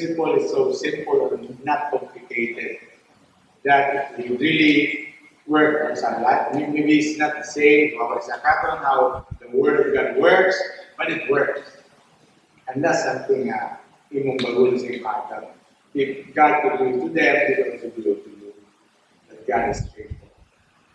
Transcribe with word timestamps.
principle 0.00 0.34
is 0.36 0.50
so 0.50 0.72
simple 0.72 1.32
and 1.34 1.64
not 1.64 1.90
complicated 1.90 2.78
that 3.64 4.18
it 4.18 4.40
really 4.40 5.14
work 5.46 5.90
as 5.90 6.02
a 6.02 6.20
life. 6.20 6.54
Maybe 6.54 6.98
it's 6.98 7.18
not 7.18 7.36
the 7.36 7.44
same 7.44 8.00
or 8.00 8.16
it's 8.16 8.28
pattern 8.28 8.78
how 8.82 9.26
the 9.40 9.56
Word 9.56 9.88
of 9.88 9.94
God 9.94 10.22
works, 10.22 10.56
but 10.96 11.10
it 11.10 11.30
works. 11.30 11.60
And 12.68 12.84
that's 12.84 13.04
something 13.04 13.52
uh, 13.52 13.76
imong 14.12 14.40
baguhin 14.40 14.78
sa 14.80 15.28
pattern. 15.28 15.50
If 15.92 16.32
God 16.34 16.62
could 16.62 16.78
do 16.78 16.84
it 16.86 17.00
to 17.02 17.08
them, 17.12 17.34
He 17.48 17.54
can 17.56 17.90
do 18.00 18.12
it 18.14 18.24
to 18.24 18.30
you. 18.30 18.54
That 19.28 19.46
God 19.46 19.68
is 19.70 19.82
faithful. 19.92 20.30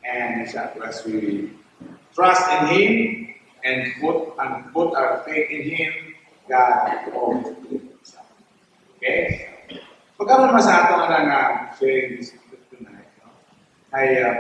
And 0.08 0.50
so 0.50 0.72
as 0.82 1.06
we 1.06 1.52
trust 2.16 2.48
in 2.50 2.62
Him 2.74 3.36
and 3.66 3.78
put 4.00 4.34
and 4.40 4.72
put 4.74 4.96
our 4.96 5.22
faith 5.28 5.52
in 5.52 5.62
Him, 5.70 5.94
God 6.48 7.12
will. 7.12 7.85
Okay? 9.06 9.54
Pagka 10.18 10.34
nga 10.50 11.70
sharing 11.78 12.18
this 12.18 12.34
tonight, 12.74 13.06
no? 13.22 13.30
I 13.94 14.18
uh, 14.18 14.34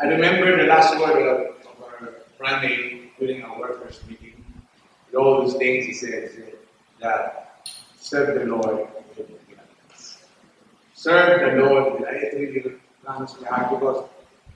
I 0.00 0.04
remember 0.08 0.56
the 0.56 0.64
last 0.64 0.96
word 0.96 1.20
of, 1.20 1.60
of 1.60 1.76
our 1.84 2.24
primate 2.40 3.12
during 3.20 3.44
our 3.44 3.60
workers 3.60 4.00
meeting. 4.08 4.40
With 5.12 5.20
all 5.20 5.44
those 5.44 5.60
things 5.60 5.84
he 5.84 5.92
said, 5.92 6.32
that 7.04 7.68
serve 8.00 8.32
the 8.40 8.46
Lord 8.48 8.88
with. 8.88 9.28
Serve 10.96 11.52
the 11.52 11.60
Lord. 11.60 12.00
with- 12.00 12.08
I 12.08 12.32
really 12.32 12.80
lands 13.04 13.36
my 13.44 13.48
heart 13.52 13.76
because 13.76 14.08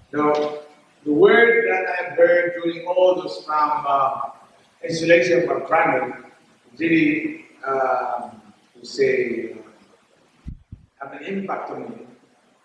the 0.08 0.64
the 1.04 1.12
word 1.12 1.68
that 1.68 1.84
I've 1.92 2.16
heard 2.16 2.56
during 2.56 2.88
all 2.88 3.20
those 3.20 3.44
from 3.44 3.84
uh, 3.84 4.32
installation 4.80 5.44
from 5.44 5.66
primate 5.68 6.24
really 6.80 7.44
um, 7.66 8.35
to 8.80 8.86
say 8.86 9.56
have 11.00 11.12
an 11.12 11.22
impact 11.24 11.70
on 11.70 11.82
me 11.90 12.06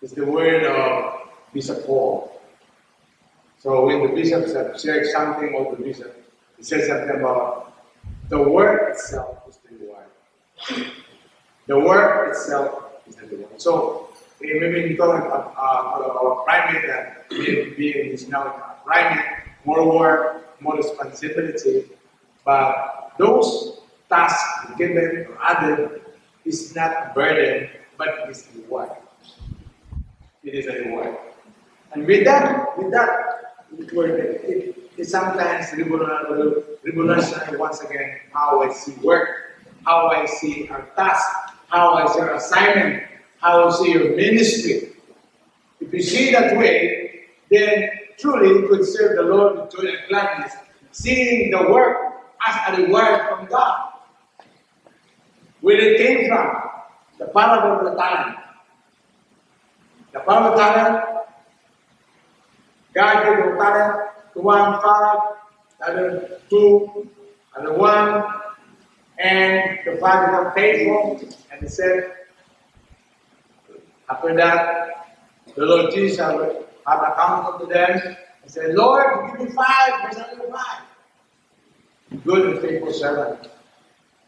is 0.02 0.12
the 0.12 0.24
word 0.24 0.64
of 0.64 1.28
Bishop 1.52 1.84
Paul. 1.86 2.40
So 3.58 3.86
when 3.86 4.02
the 4.02 4.08
bishop 4.08 4.48
said- 4.48 4.80
shared 4.80 5.06
something 5.06 5.54
of 5.54 5.76
the 5.76 5.84
bishop, 5.84 6.12
he 6.56 6.62
said 6.64 6.84
something 6.86 7.20
about 7.20 7.72
the 8.28 8.42
word 8.42 8.90
itself 8.90 9.38
is 9.48 9.58
the 9.58 9.76
reward. 9.76 10.06
The 11.66 11.78
word 11.78 12.30
itself 12.30 12.84
is 13.06 13.14
the 13.16 13.26
reward. 13.28 13.60
So 13.60 14.08
eh, 14.42 14.58
maybe 14.58 14.88
we 14.88 14.96
talk 14.96 15.14
about 15.24 15.54
uh, 15.56 16.18
our 16.18 16.42
primate 16.44 16.86
that 16.88 17.28
being, 17.30 18.06
is 18.10 18.26
now 18.28 18.42
a 18.46 18.84
primate, 18.84 19.24
more 19.64 19.86
work, 19.96 20.60
more 20.60 20.76
responsibility, 20.76 21.84
but 22.44 23.12
those 23.18 23.78
tasks 24.08 24.72
given 24.76 25.26
or 25.30 25.38
added 25.42 26.01
is 26.44 26.74
not 26.74 27.14
burden, 27.14 27.68
but 27.96 28.08
it 28.08 28.30
is 28.30 28.48
reward. 28.56 28.90
It 30.44 30.54
is 30.54 30.66
a 30.66 30.72
reward. 30.84 31.16
And 31.92 32.06
with 32.06 32.24
that, 32.24 32.76
with 32.78 32.90
that 32.92 33.54
word, 33.92 34.18
it, 34.18 34.90
it 34.96 35.04
sometimes 35.06 35.72
revolutionize 35.76 37.58
once 37.58 37.80
again 37.82 38.18
how 38.32 38.62
I 38.62 38.72
see 38.72 38.92
work, 39.02 39.60
how 39.84 40.08
I 40.08 40.26
see 40.26 40.68
our 40.68 40.82
task, 40.96 41.24
how 41.68 41.94
I 41.94 42.06
see 42.12 42.20
our 42.20 42.34
assignment, 42.34 43.04
how 43.38 43.68
I 43.68 43.70
see 43.72 43.92
your 43.92 44.16
ministry. 44.16 44.94
If 45.80 45.92
you 45.92 46.02
see 46.02 46.32
that 46.32 46.56
way, 46.56 47.26
then 47.50 47.90
truly 48.18 48.48
you 48.48 48.68
could 48.68 48.84
serve 48.84 49.16
the 49.16 49.22
Lord 49.22 49.56
with 49.60 49.70
joy 49.72 49.88
and 49.88 49.98
gladness, 50.08 50.54
seeing 50.92 51.50
the 51.50 51.70
work 51.70 52.14
as 52.46 52.78
a 52.78 52.82
reward 52.82 53.20
from 53.28 53.46
God. 53.46 53.91
Where 55.62 55.78
it 55.78 55.96
came 55.96 56.28
from, 56.28 56.48
the 57.18 57.26
parable 57.26 57.78
of 57.78 57.92
the 57.92 58.00
talent. 58.00 58.36
The 60.12 60.20
parable 60.20 60.48
of 60.50 60.56
the 60.56 60.62
talent, 60.62 61.04
God 62.94 63.24
gave 63.24 63.36
the 63.46 63.56
talent 63.56 64.10
to 64.34 64.40
one 64.40 64.82
five, 64.82 65.18
the 65.78 65.86
other 65.86 66.40
two, 66.50 67.08
other 67.56 67.72
one, 67.74 68.24
and 69.18 69.78
the 69.86 69.96
father 70.00 70.50
became 70.50 70.76
faithful, 70.76 71.28
and 71.52 71.60
he 71.62 71.68
said, 71.68 72.12
after 74.10 74.34
that, 74.36 75.06
the 75.54 75.64
Lord 75.64 75.94
Jesus 75.94 76.18
had 76.18 76.34
accounted 76.34 77.60
to 77.60 77.72
them 77.72 78.16
and 78.42 78.50
said, 78.50 78.74
Lord, 78.74 79.30
give 79.38 79.46
me 79.46 79.52
five, 79.54 80.10
there's 80.10 80.26
only 80.32 80.50
five. 80.50 80.82
Good 82.24 82.48
and 82.50 82.60
faithful 82.60 82.92
servant. 82.92 83.48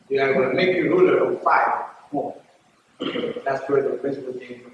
They 0.09 0.19
are 0.19 0.35
going 0.35 0.51
to 0.51 0.55
make 0.55 0.77
you 0.77 0.91
ruler 0.91 1.31
of 1.31 1.43
five 1.43 1.85
more. 2.13 2.35
That's 3.45 3.69
where 3.69 3.83
the 3.83 3.97
principle 4.01 4.35
came 4.35 4.61
from. 4.61 4.73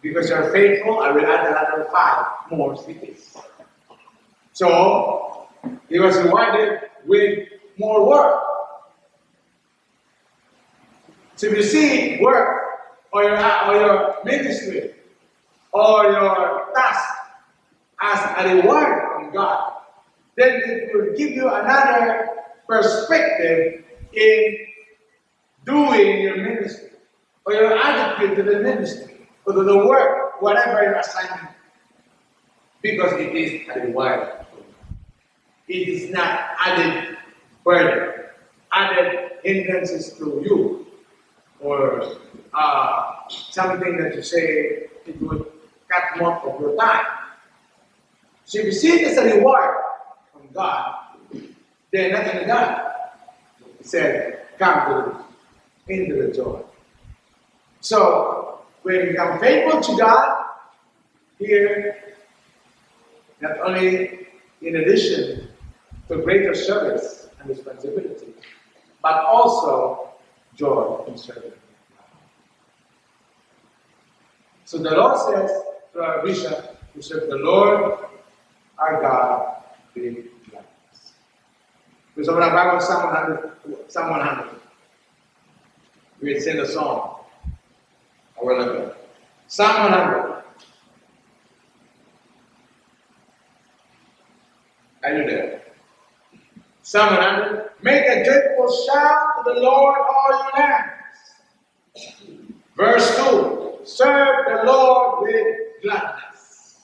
Because 0.00 0.30
you're 0.30 0.50
faithful, 0.52 1.00
I 1.00 1.12
will 1.12 1.24
add 1.26 1.46
another 1.46 1.86
five 1.92 2.26
more 2.50 2.76
cities. 2.76 3.36
So 4.52 5.46
he 5.88 5.98
was 5.98 6.16
rewarded 6.16 6.80
with 7.06 7.48
more 7.78 8.08
work. 8.08 8.42
So 11.36 11.46
if 11.46 11.56
you 11.56 11.62
see 11.62 12.18
work 12.20 12.62
or 13.12 13.24
your, 13.24 13.36
or 13.66 13.74
your 13.74 14.16
ministry 14.24 14.94
or 15.72 16.04
your 16.04 16.72
task 16.74 17.04
as 18.00 18.44
a 18.44 18.56
reward 18.56 19.02
from 19.12 19.32
God, 19.32 19.72
then 20.36 20.62
it 20.64 20.90
will 20.94 21.14
give 21.16 21.30
you 21.30 21.48
another 21.48 22.31
perspective 22.66 23.84
in 24.12 24.56
doing 25.64 26.20
your 26.20 26.36
ministry 26.36 26.90
or 27.44 27.54
your 27.54 27.78
attitude 27.78 28.36
to 28.36 28.42
the 28.42 28.60
ministry 28.60 29.26
or 29.46 29.54
to 29.54 29.62
the 29.64 29.86
work, 29.86 30.40
whatever 30.40 30.82
your 30.82 30.94
assignment. 30.94 31.50
Because 32.82 33.12
it 33.14 33.34
is 33.34 33.68
a 33.68 33.80
reward. 33.80 34.46
It 35.68 35.88
is 35.88 36.10
not 36.10 36.50
added 36.58 37.16
burden, 37.64 38.24
added 38.72 39.30
hindrances 39.44 40.14
to 40.18 40.42
you, 40.44 40.86
or 41.60 42.16
uh, 42.52 43.12
something 43.28 43.96
that 43.98 44.14
you 44.16 44.22
say 44.22 44.88
it 45.06 45.22
would 45.22 45.46
cut 45.88 46.18
more 46.18 46.36
of 46.42 46.60
your 46.60 46.76
time. 46.76 47.04
So 48.44 48.58
if 48.58 48.66
you 48.66 48.72
see 48.72 49.00
it 49.00 49.08
as 49.08 49.18
a 49.18 49.36
reward 49.36 49.76
from 50.32 50.48
God, 50.52 50.94
then 51.92 52.12
nothing 52.12 52.40
to 52.40 52.46
God. 52.46 52.92
He 53.78 53.84
said, 53.84 54.46
come 54.58 54.88
to 54.88 55.24
the, 55.86 55.94
into 55.94 56.26
the 56.26 56.32
joy. 56.32 56.62
So 57.80 58.60
when 58.82 58.94
you 58.94 59.06
become 59.10 59.38
faithful 59.38 59.80
to 59.80 59.96
God, 59.98 60.46
here, 61.38 62.14
not 63.40 63.60
only 63.60 64.26
in 64.62 64.76
addition 64.76 65.48
to 66.08 66.22
greater 66.22 66.54
service 66.54 67.28
and 67.40 67.48
responsibility, 67.48 68.32
but 69.02 69.24
also 69.24 70.10
joy 70.54 71.04
in 71.08 71.18
serving. 71.18 71.52
So 74.64 74.78
the 74.78 74.92
Lord 74.92 75.18
says 75.18 75.50
to 75.92 76.00
our 76.00 76.22
bishop, 76.24 76.78
to 76.94 77.02
serve 77.02 77.28
the 77.28 77.36
Lord 77.36 77.98
our 78.78 79.02
God 79.02 79.62
with. 79.94 80.31
Gusto 82.12 82.36
mo 82.36 82.44
na 82.44 82.52
bago 82.52 82.76
Psalm 82.76 83.08
100, 83.08 83.88
Psalm 83.88 84.12
100. 84.12 84.60
We 86.20 86.36
had 86.36 86.42
sing 86.44 86.60
a 86.60 86.68
song 86.68 87.24
a 88.36 88.40
while 88.44 88.60
ago. 88.60 88.92
Psalm 89.48 89.88
100. 89.88 90.44
Are 95.02 95.12
you 95.16 95.24
there? 95.24 95.62
Psalm 96.82 97.16
100. 97.16 97.80
Make 97.80 98.04
a 98.04 98.24
joyful 98.24 98.68
shout 98.84 99.40
to 99.40 99.54
the 99.54 99.60
Lord, 99.60 99.96
all 99.96 100.30
your 100.36 100.52
lands. 100.52 100.92
Verse 102.76 103.16
2. 103.16 103.80
Serve 103.84 104.36
the 104.46 104.62
Lord 104.68 105.22
with 105.22 105.56
gladness. 105.82 106.76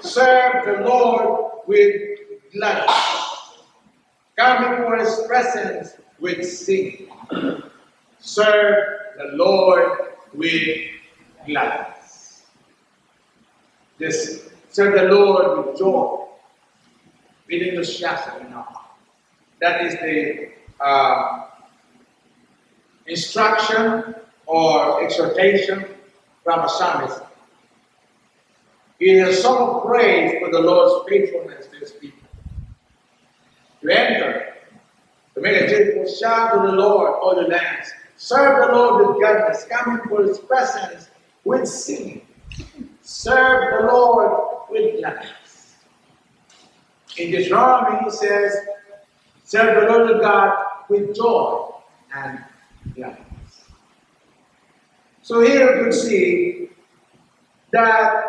Serve 0.00 0.64
the 0.64 0.88
Lord 0.88 1.62
with 1.68 1.94
gladness. 2.52 3.27
Come 4.38 4.76
before 4.76 4.96
his 4.98 5.20
presence 5.26 5.96
with 6.20 6.48
singing. 6.48 7.08
Serve 8.20 8.76
the 9.16 9.30
Lord 9.32 9.98
with 10.32 10.78
gladness. 11.44 12.44
Just 13.98 14.50
serve 14.72 14.94
the 14.94 15.12
Lord 15.12 15.66
with 15.66 15.78
joy, 15.78 16.26
with 17.48 17.62
enthusiasm 17.62 18.46
in 18.46 18.52
our 18.52 18.62
heart. 18.62 18.90
That 19.60 19.84
is 19.84 19.94
the 19.94 20.50
uh, 20.80 21.46
instruction 23.08 24.14
or 24.46 25.02
exhortation 25.02 25.84
from 26.44 26.60
a 26.60 26.68
psalmist. 26.68 27.22
It 29.00 29.16
is 29.16 29.38
a 29.38 29.42
song 29.42 29.76
of 29.76 29.86
praise 29.86 30.38
for 30.40 30.52
the 30.52 30.60
Lord's 30.60 31.08
faithfulness 31.08 31.66
to 31.66 31.78
his 31.78 31.90
people. 31.90 32.17
To 33.88 33.98
enter, 33.98 34.54
to 35.34 35.40
Make 35.40 35.62
a 35.62 35.66
joyful 35.66 36.12
shout 36.12 36.52
to 36.52 36.70
the 36.70 36.76
Lord, 36.76 37.10
all 37.22 37.34
the 37.34 37.48
lands. 37.48 37.90
Serve 38.18 38.66
the 38.66 38.76
Lord 38.76 39.06
with 39.06 39.16
gladness. 39.16 39.64
Come 39.70 40.02
for 40.08 40.24
his 40.24 40.38
presence 40.40 41.08
with 41.44 41.66
singing. 41.66 42.20
Serve 43.00 43.80
the 43.80 43.86
Lord 43.90 44.66
with 44.68 44.98
gladness. 44.98 45.76
In 47.16 47.30
Deuteronomy, 47.30 48.04
he 48.04 48.10
says, 48.10 48.54
Serve 49.44 49.80
the 49.80 49.90
Lord 49.90 50.20
God 50.20 50.66
with 50.90 51.16
joy 51.16 51.70
and 52.14 52.44
gladness. 52.94 53.64
So 55.22 55.40
here 55.40 55.78
we 55.78 55.84
could 55.84 55.94
see 55.94 56.68
that 57.72 58.24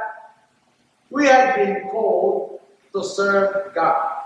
we 1.09 1.25
have 1.25 1.57
been 1.57 1.89
called 1.89 2.62
to 2.94 3.03
serve 3.03 3.75
God. 3.75 4.19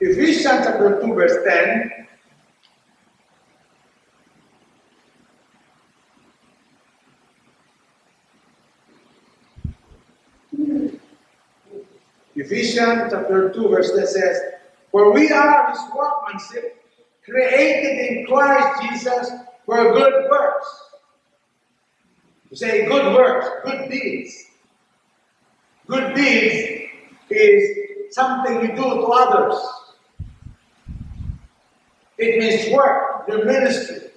Ephesians 0.00 0.64
chapter 0.64 1.00
2, 1.00 1.12
verse 1.12 1.38
10. 1.44 2.06
Ephesians 12.36 13.10
chapter 13.10 13.52
2, 13.52 13.68
verse 13.68 13.92
10 13.96 14.06
says, 14.06 14.40
For 14.92 15.12
we 15.12 15.32
are 15.32 15.70
his 15.72 15.80
workmanship, 15.92 16.80
created 17.24 18.18
in 18.18 18.26
Christ 18.26 18.82
Jesus 18.82 19.32
for 19.66 19.92
good 19.92 20.30
works. 20.30 20.82
You 22.50 22.56
say 22.56 22.86
good 22.86 23.14
works, 23.14 23.48
good 23.64 23.90
deeds. 23.90 24.44
Good 25.88 26.14
deeds 26.14 26.88
is 27.30 28.14
something 28.14 28.60
you 28.60 28.68
do 28.68 28.82
to 28.82 29.06
others. 29.06 29.58
It 32.18 32.38
means 32.38 32.74
work, 32.74 33.28
your 33.28 33.44
ministry, 33.44 34.10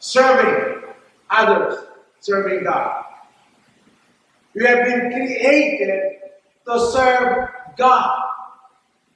serving 0.00 0.82
others, 1.30 1.78
serving 2.20 2.64
God. 2.64 3.04
You 4.54 4.66
have 4.66 4.84
been 4.84 5.10
created 5.10 6.18
to 6.66 6.90
serve 6.92 7.48
God, 7.78 8.20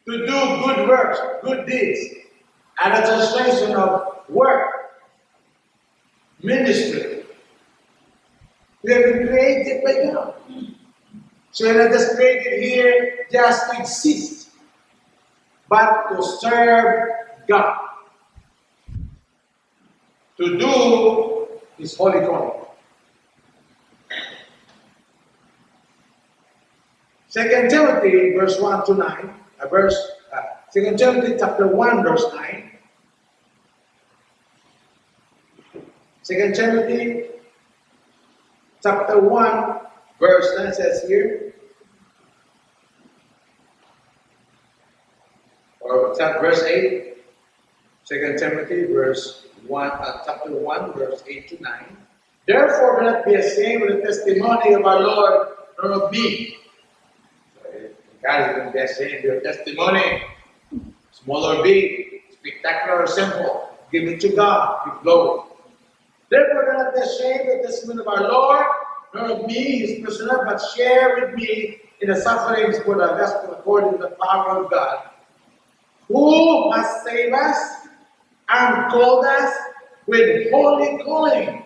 to 0.06 0.18
do 0.18 0.26
good 0.26 0.88
works, 0.88 1.18
good 1.42 1.66
deeds. 1.66 2.14
And 2.82 2.94
a 2.94 3.06
translation 3.06 3.74
of 3.76 4.28
work, 4.28 4.92
ministry. 6.42 7.24
We 8.82 8.92
have 8.92 9.04
been 9.04 9.28
created 9.28 9.84
by 9.84 10.12
God. 10.12 10.34
So 11.52 11.66
we're 11.66 11.82
not 11.82 11.92
just 11.92 12.16
created 12.16 12.62
here 12.62 13.26
just 13.32 13.70
to 13.70 13.80
exist, 13.80 14.50
but 15.68 16.08
to 16.10 16.22
serve 16.22 17.08
God. 17.48 17.85
To 20.38 20.58
do 20.58 21.48
His 21.78 21.96
holy 21.96 22.20
calling. 22.20 22.66
Second 27.28 27.68
Timothy, 27.68 28.32
verse 28.34 28.58
1 28.58 28.86
to 28.86 28.94
9, 28.94 29.34
uh, 29.60 29.68
verse, 29.68 29.96
uh, 30.32 30.40
Second 30.70 30.98
Timothy 30.98 31.36
chapter 31.38 31.66
1, 31.66 32.02
verse 32.02 32.24
9. 32.34 32.70
Second 36.22 36.54
Timothy 36.54 37.24
chapter 38.82 39.20
1, 39.20 39.80
verse 40.18 40.48
9 40.56 40.72
says 40.72 41.04
here, 41.06 41.54
or 45.80 46.14
verse 46.16 46.62
8, 46.62 47.18
Second 48.04 48.38
Timothy, 48.38 48.84
verse 48.84 49.46
1, 49.68 49.90
uh, 49.90 50.22
chapter 50.24 50.50
1, 50.52 50.92
verse 50.92 51.22
8 51.26 51.48
to 51.48 51.62
9. 51.62 51.96
Therefore, 52.46 53.00
do 53.00 53.06
not 53.06 53.24
be 53.24 53.34
ashamed 53.34 53.90
of 53.90 53.96
the 53.96 54.02
testimony 54.02 54.74
of 54.74 54.84
our 54.84 55.00
Lord, 55.00 55.48
nor 55.82 55.92
of 55.92 56.12
me. 56.12 56.56
God 58.22 58.50
is 58.50 58.56
going 58.56 58.66
to 58.66 58.72
be 58.72 58.78
ashamed 58.80 59.18
of 59.18 59.24
your 59.24 59.40
testimony, 59.40 60.22
small 61.12 61.44
or 61.44 61.62
big, 61.62 62.22
spectacular 62.32 63.02
or 63.02 63.06
simple. 63.06 63.70
Give 63.92 64.08
it 64.08 64.20
to 64.20 64.28
God, 64.30 64.84
give 64.84 65.02
glory. 65.02 65.42
Therefore, 66.28 66.72
do 66.72 66.78
not 66.78 66.94
be 66.94 67.00
ashamed 67.00 67.48
of 67.50 67.62
the 67.62 67.68
testimony 67.68 68.00
of 68.00 68.08
our 68.08 68.22
Lord, 68.28 68.66
nor 69.14 69.30
of 69.30 69.46
me, 69.46 69.78
his 69.78 70.04
prisoner, 70.04 70.44
but 70.44 70.60
share 70.76 71.16
with 71.20 71.34
me 71.34 71.78
in 72.00 72.08
the 72.08 72.16
sufferings 72.16 72.78
for 72.80 72.96
the 72.96 73.06
gospel 73.06 73.54
according 73.54 73.92
to 73.92 73.98
the 73.98 74.16
power 74.22 74.64
of 74.64 74.70
God, 74.70 75.10
who 76.08 76.72
has 76.72 77.04
saved 77.04 77.34
us 77.34 77.75
and 78.48 78.90
called 78.90 79.24
us 79.24 79.52
with 80.06 80.50
holy 80.50 81.02
calling. 81.02 81.64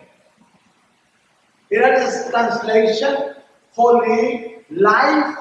Here 1.69 1.93
is 1.93 2.29
translation, 2.31 3.35
holy 3.71 4.57
life, 4.69 5.37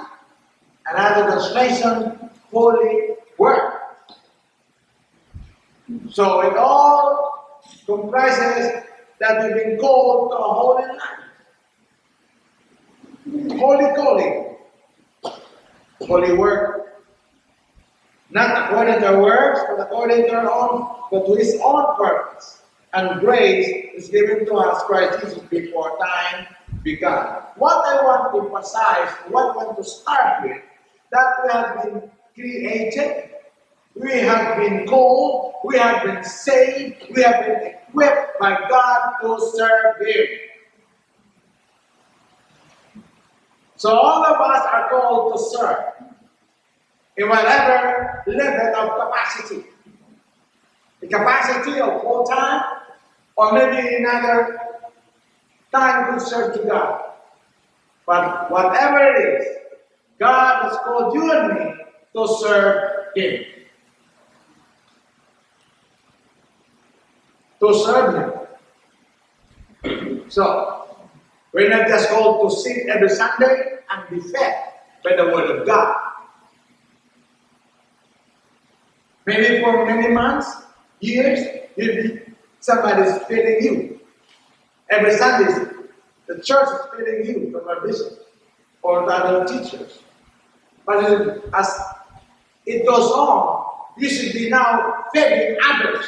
another 0.86 1.32
translation, 1.32 2.30
holy 2.52 3.16
work. 3.38 3.80
So 6.10 6.40
it 6.42 6.56
all 6.56 7.62
comprises 7.86 8.84
that 9.18 9.42
we've 9.42 9.54
been 9.54 9.78
called 9.78 10.30
to 10.30 10.36
a 10.36 10.52
holy 10.52 10.86
life. 10.86 11.20
Holy 13.58 13.94
calling, 13.94 14.56
holy 16.00 16.32
work. 16.36 16.79
Not 18.30 18.70
according 18.70 19.00
to 19.00 19.08
our 19.08 19.22
works, 19.22 19.60
but 19.68 19.82
according 19.82 20.26
to 20.26 20.34
our 20.34 20.50
own, 20.50 20.96
but 21.10 21.26
to 21.26 21.34
his 21.34 21.58
own 21.62 21.96
purpose. 21.96 22.62
And 22.92 23.20
grace 23.20 23.68
is 23.94 24.08
given 24.08 24.46
to 24.46 24.54
us, 24.54 24.82
Christ 24.84 25.20
Jesus, 25.20 25.38
before 25.50 25.98
time 25.98 26.46
began. 26.82 27.42
What 27.56 27.86
I 27.86 28.02
want 28.04 28.32
to 28.34 28.48
emphasize, 28.48 29.10
what 29.28 29.52
I 29.52 29.56
want 29.56 29.76
to 29.78 29.84
start 29.84 30.42
with, 30.44 30.62
that 31.12 31.26
we 31.42 31.52
have 31.52 31.84
been 31.84 32.10
created, 32.34 33.30
we 33.94 34.12
have 34.12 34.56
been 34.56 34.86
called, 34.86 35.54
we 35.64 35.78
have 35.78 36.04
been 36.04 36.22
saved, 36.22 37.06
we 37.14 37.22
have 37.22 37.44
been 37.44 37.74
equipped 37.88 38.38
by 38.40 38.56
God 38.68 39.14
to 39.22 39.50
serve 39.56 40.06
Him. 40.06 40.26
So 43.76 43.90
all 43.90 44.24
of 44.24 44.40
us 44.40 44.66
are 44.72 44.88
called 44.88 45.32
to 45.32 45.56
serve 45.56 46.09
in 47.20 47.28
whatever 47.28 48.22
level 48.26 48.76
of 48.76 48.98
capacity. 48.98 49.64
The 51.00 51.06
capacity 51.06 51.78
of 51.80 52.00
full 52.00 52.24
time, 52.24 52.62
or 53.36 53.52
maybe 53.52 53.96
another 53.96 54.58
time 55.72 56.18
to 56.18 56.24
serve 56.24 56.54
to 56.54 56.66
God. 56.66 57.02
But 58.06 58.50
whatever 58.50 58.98
it 59.00 59.42
is, 59.42 59.46
God 60.18 60.62
has 60.64 60.78
called 60.78 61.14
you 61.14 61.30
and 61.30 61.54
me 61.54 61.74
to 62.16 62.28
serve 62.40 63.14
Him. 63.14 63.44
To 67.60 67.74
serve 67.74 68.14
Him. 69.84 70.20
So, 70.30 71.06
we're 71.52 71.68
not 71.68 71.86
just 71.88 72.08
called 72.08 72.50
to 72.50 72.56
sit 72.56 72.86
every 72.88 73.10
Sunday 73.10 73.78
and 73.90 74.08
be 74.08 74.20
fed 74.28 74.54
by 75.04 75.16
the 75.16 75.24
Word 75.24 75.50
of 75.50 75.66
God. 75.66 76.09
Maybe 79.30 79.62
for 79.62 79.86
many 79.86 80.08
months, 80.12 80.48
years, 80.98 81.46
maybe 81.76 82.20
somebody's 82.58 83.22
feeding 83.28 83.62
you. 83.62 84.00
Every 84.90 85.12
Sunday, 85.16 85.70
the 86.26 86.40
church 86.42 86.66
is 86.66 86.80
feeding 86.96 87.26
you 87.26 87.52
from 87.52 87.68
our 87.68 87.80
bishop 87.86 88.26
or 88.82 89.06
the 89.06 89.12
other 89.12 89.46
teachers. 89.46 90.00
But 90.84 91.04
as 91.54 91.80
it 92.66 92.84
goes 92.84 93.12
on, 93.12 93.66
you 93.98 94.08
should 94.10 94.32
be 94.32 94.50
now 94.50 95.04
feeding 95.14 95.56
others 95.62 96.06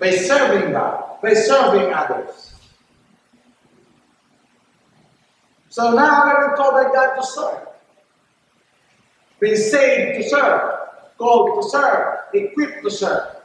by 0.00 0.10
serving 0.10 0.72
God, 0.72 1.20
by 1.22 1.34
serving 1.34 1.94
others. 1.94 2.54
So 5.68 5.92
now 5.92 6.26
we've 6.26 6.48
been 6.48 6.56
called 6.56 6.82
by 6.82 6.92
God 6.92 7.14
to 7.14 7.24
serve. 7.24 7.71
Been 9.42 9.56
saved 9.56 10.22
to 10.22 10.28
serve, 10.30 10.70
called 11.18 11.60
to 11.60 11.68
serve, 11.68 12.18
equipped 12.32 12.84
to 12.84 12.90
serve. 12.92 13.38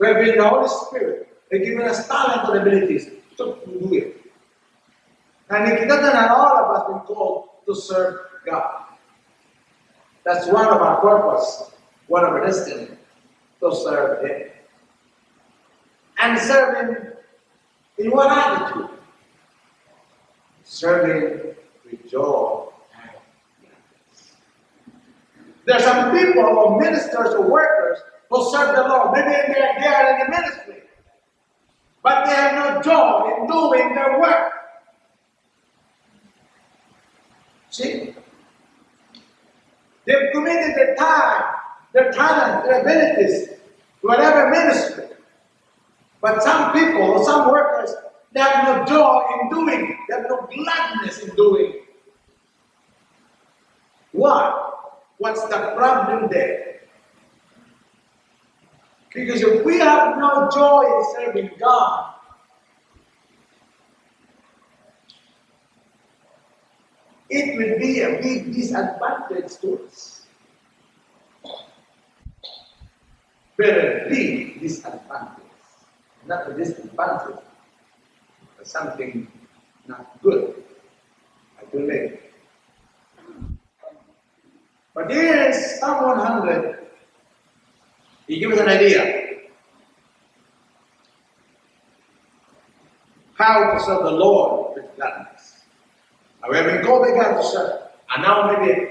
We 0.00 0.08
have 0.08 0.16
been 0.16 0.38
the 0.38 0.48
Holy 0.48 0.68
Spirit. 0.68 1.28
They've 1.48 1.64
given 1.64 1.86
us 1.86 2.08
talent 2.08 2.48
and 2.50 2.66
abilities 2.66 3.06
to 3.36 3.60
do 3.64 3.94
it. 3.94 4.20
And 5.50 5.70
nakikita 5.70 6.02
na 6.02 6.34
all 6.34 6.56
of 6.58 6.70
us 6.74 6.88
been 6.88 7.14
called 7.14 7.48
to 7.66 7.76
serve 7.76 8.26
God. 8.44 8.86
That's 10.24 10.48
one 10.48 10.66
of 10.66 10.82
our 10.82 11.00
purpose, 11.00 11.70
one 12.08 12.24
of 12.24 12.30
our 12.30 12.44
destiny, 12.44 12.88
to 13.60 13.76
serve 13.76 14.26
Him. 14.26 14.50
And 16.18 16.40
serve 16.40 16.74
Him 16.74 17.12
in 17.98 18.10
what 18.10 18.36
attitude? 18.36 18.98
Serving 20.64 21.54
with 21.86 22.10
joy 22.10 22.57
There 25.68 25.76
are 25.76 25.82
some 25.82 26.12
people 26.16 26.44
or 26.44 26.80
ministers 26.80 27.34
or 27.34 27.42
workers 27.42 27.98
who 28.30 28.50
serve 28.50 28.74
the 28.74 28.88
Lord. 28.88 29.12
Maybe 29.12 29.28
they 29.28 29.60
are, 29.60 29.78
they 29.78 29.86
are 29.86 30.12
in 30.12 30.18
the 30.20 30.30
ministry, 30.30 30.82
but 32.02 32.24
they 32.24 32.32
have 32.32 32.54
no 32.54 32.80
joy 32.80 33.36
in 33.36 33.46
doing 33.46 33.94
their 33.94 34.18
work. 34.18 34.52
See? 37.68 38.14
They've 40.06 40.32
committed 40.32 40.74
their 40.74 40.94
time, 40.94 41.44
their 41.92 42.12
talent, 42.12 42.64
their 42.64 42.80
abilities 42.80 43.48
to 43.48 44.06
whatever 44.06 44.48
ministry. 44.48 45.04
But 46.22 46.42
some 46.42 46.72
people, 46.72 47.02
or 47.02 47.22
some 47.22 47.50
workers, 47.50 47.94
they 48.32 48.40
have 48.40 48.64
no 48.64 48.86
joy 48.86 49.22
in 49.42 49.50
doing, 49.50 49.98
they 50.08 50.16
have 50.16 50.24
no 50.30 50.48
gladness 50.50 51.18
in 51.18 51.36
doing. 51.36 51.74
Why? 54.12 54.68
What's 55.18 55.42
the 55.44 55.72
problem 55.76 56.28
there? 56.30 56.80
Because 59.12 59.42
if 59.42 59.64
we 59.64 59.78
have 59.78 60.16
no 60.16 60.48
joy 60.54 60.84
in 60.84 61.04
serving 61.16 61.50
God, 61.58 62.14
it 67.28 67.58
will 67.58 67.78
be 67.78 68.00
a 68.00 68.20
big 68.22 68.54
disadvantage 68.54 69.56
to 69.60 69.80
us. 69.86 70.26
Very 73.56 74.08
big 74.08 74.60
disadvantage. 74.60 75.44
Not 76.26 76.50
a 76.50 76.54
disadvantage, 76.54 77.42
but 78.56 78.66
something 78.66 79.26
not 79.88 80.22
good. 80.22 80.62
I 81.60 81.64
believe. 81.72 82.27
But 84.98 85.12
here 85.12 85.48
is 85.48 85.78
Psalm 85.78 86.18
100. 86.18 86.76
He 88.26 88.40
gives 88.40 88.58
an 88.58 88.66
idea 88.66 89.42
how 93.34 93.74
to 93.74 93.80
serve 93.84 94.02
the 94.02 94.10
Lord 94.10 94.74
with 94.74 94.96
gladness. 94.96 95.62
Now, 96.42 96.48
we 96.50 96.60
been 96.62 96.84
called 96.84 97.02
by 97.02 97.10
God 97.12 97.40
to 97.40 97.46
serve. 97.46 97.80
And 98.12 98.24
now, 98.24 98.50
maybe, 98.50 98.88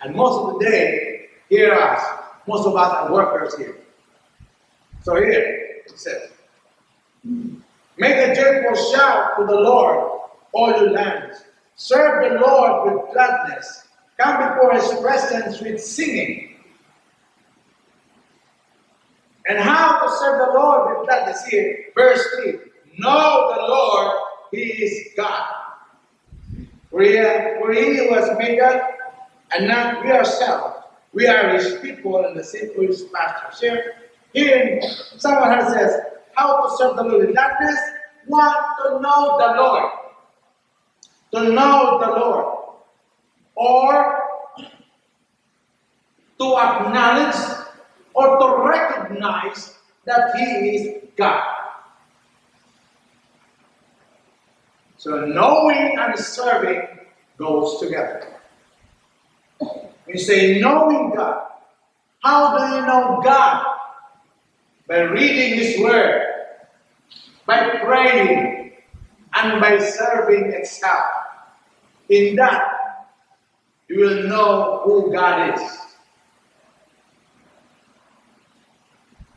and 0.00 0.14
most 0.14 0.38
of 0.38 0.60
the 0.60 0.64
day, 0.64 1.26
hear 1.48 1.72
us. 1.72 2.04
Most 2.46 2.64
of 2.64 2.76
us 2.76 2.92
are 2.92 3.12
workers 3.12 3.56
here. 3.56 3.78
So, 5.02 5.16
here 5.16 5.82
it 5.84 5.98
says, 5.98 6.30
Make 7.24 8.14
a 8.14 8.32
joyful 8.32 8.92
shout 8.92 9.38
to 9.40 9.44
the 9.44 9.56
Lord, 9.60 10.20
all 10.52 10.70
your 10.70 10.90
lands. 10.92 11.42
Serve 11.74 12.30
the 12.30 12.38
Lord 12.38 12.94
with 12.94 13.12
gladness. 13.12 13.87
Come 14.18 14.48
before 14.48 14.74
his 14.74 15.00
presence 15.00 15.60
with 15.60 15.80
singing. 15.80 16.56
And 19.48 19.58
how 19.58 20.02
to 20.02 20.12
serve 20.18 20.38
the 20.46 20.58
Lord 20.58 20.98
with 20.98 21.06
gladness 21.06 21.46
here. 21.46 21.86
Verse 21.94 22.22
3. 22.42 22.58
Know 22.98 23.54
the 23.54 23.62
Lord, 23.62 24.12
he 24.50 24.58
is 24.58 25.08
God. 25.16 25.46
For 26.90 27.02
he, 27.02 27.16
for 27.60 27.72
he 27.72 28.08
was 28.10 28.36
made 28.38 28.58
us, 28.60 28.82
and 29.52 29.68
not 29.68 30.04
we 30.04 30.10
ourselves. 30.10 30.74
We 31.12 31.26
are 31.28 31.50
his 31.56 31.78
people 31.78 32.24
and 32.24 32.36
the 32.36 32.42
same 32.42 32.74
for 32.74 32.82
his 32.82 33.04
pastors. 33.14 33.60
Here, 33.60 33.94
here 34.32 34.80
someone 35.16 35.50
has 35.50 35.72
says, 35.72 36.00
how 36.34 36.68
to 36.68 36.76
serve 36.76 36.96
the 36.96 37.04
Lord 37.04 37.26
with 37.26 37.34
gladness? 37.34 37.78
Want 38.26 38.66
to 38.82 39.00
know 39.00 39.38
the 39.38 39.62
Lord. 39.62 39.92
To 41.34 41.52
know 41.52 41.98
the 42.00 42.20
Lord 42.20 42.57
or 43.58 44.22
to 46.38 46.56
acknowledge 46.56 47.36
or 48.14 48.38
to 48.38 48.68
recognize 48.68 49.74
that 50.06 50.30
He 50.36 50.44
is 50.44 51.02
God. 51.16 51.42
So 54.96 55.26
knowing 55.26 55.98
and 55.98 56.18
serving 56.18 56.86
goes 57.36 57.80
together. 57.80 58.34
We 60.06 60.18
say 60.18 60.60
knowing 60.60 61.14
God. 61.14 61.46
How 62.22 62.56
do 62.56 62.76
you 62.76 62.86
know 62.86 63.20
God? 63.22 63.64
By 64.88 65.00
reading 65.00 65.58
His 65.58 65.80
Word, 65.80 66.22
by 67.46 67.78
praying, 67.84 68.72
and 69.34 69.60
by 69.60 69.78
serving 69.78 70.52
itself. 70.52 71.04
In 72.08 72.36
that, 72.36 72.77
you 73.88 74.00
will 74.00 74.22
know 74.28 74.82
who 74.84 75.12
God 75.12 75.54
is. 75.54 75.78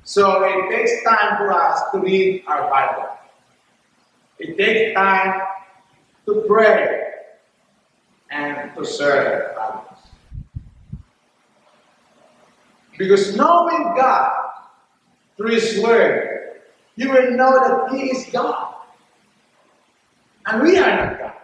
So 0.04 0.44
it 0.44 0.70
takes 0.70 1.04
time 1.04 1.38
for 1.38 1.54
us 1.54 1.82
to 1.94 2.00
read 2.00 2.44
our 2.48 2.70
Bible. 2.70 3.10
It 4.40 4.58
takes 4.58 4.94
time 4.94 5.42
to 6.26 6.44
pray 6.48 7.02
and 8.30 8.76
to 8.76 8.86
serve 8.86 9.56
others. 9.58 10.00
Because 12.98 13.36
knowing 13.38 13.96
God 13.96 14.34
through 15.38 15.52
His 15.52 15.80
Word, 15.82 16.62
you 16.98 17.10
will 17.10 17.32
know 17.32 17.54
that 17.54 17.96
He 17.96 18.12
is 18.12 18.28
God. 18.34 18.76
And 20.46 20.62
we 20.62 20.78
are 20.78 21.06
not 21.06 21.20
God. 21.20 21.41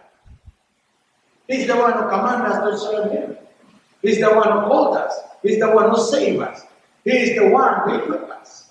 He's 1.48 1.66
the 1.66 1.76
one 1.76 1.94
who 1.94 2.08
commanded 2.08 2.52
us 2.52 2.58
to 2.62 2.78
serve 2.78 3.10
Him. 3.10 3.36
He's 4.02 4.20
the 4.20 4.32
one 4.34 4.52
who 4.52 4.68
called 4.68 4.96
us. 4.98 5.18
He's 5.42 5.58
the 5.58 5.70
one 5.70 5.90
who 5.90 5.96
saved 5.96 6.40
us. 6.40 6.62
He 7.04 7.10
is 7.10 7.38
the 7.38 7.48
one 7.48 7.88
who 7.88 7.96
equipped 7.96 8.30
us. 8.30 8.70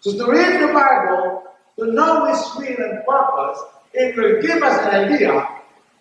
So 0.00 0.16
to 0.16 0.30
read 0.30 0.62
the 0.62 0.72
Bible, 0.72 1.42
to 1.80 1.92
know 1.92 2.26
His 2.26 2.40
will 2.54 2.84
and 2.84 3.04
purpose, 3.04 3.60
it 3.92 4.16
will 4.16 4.40
give 4.40 4.62
us 4.62 4.78
an 4.86 5.12
idea 5.12 5.48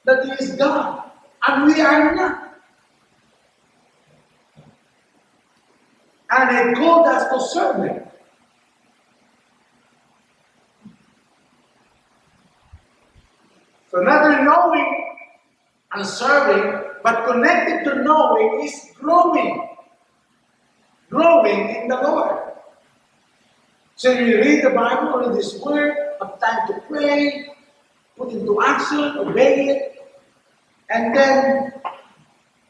that 0.03 0.25
He 0.25 0.31
is 0.33 0.55
God, 0.57 1.09
and 1.47 1.65
we 1.65 1.81
are 1.81 2.13
not. 2.13 2.53
And 6.29 6.69
He 6.69 6.75
called 6.75 7.07
us 7.07 7.31
to 7.33 7.50
serve 7.51 7.83
Him. 7.83 8.05
So 13.96 14.02
not 14.02 14.24
only 14.24 14.44
knowing 14.44 15.16
and 15.94 16.06
serving, 16.06 16.84
but 17.02 17.25
connected 17.25 17.86
to 17.86 18.04
knowing 18.04 18.66
is 18.66 18.92
growing. 18.94 19.70
Growing 21.10 21.70
in 21.70 21.88
the 21.88 21.96
Lord. 22.02 22.42
So 23.96 24.12
you 24.12 24.42
read 24.42 24.66
the 24.66 24.72
Bible, 24.72 25.20
read 25.20 25.38
this 25.38 25.58
word, 25.62 25.96
have 26.20 26.38
time 26.42 26.68
to 26.68 26.82
pray, 26.90 27.48
put 28.18 28.34
into 28.34 28.62
action, 28.62 29.18
obey 29.18 29.70
it, 29.70 30.06
and 30.90 31.16
then 31.16 31.72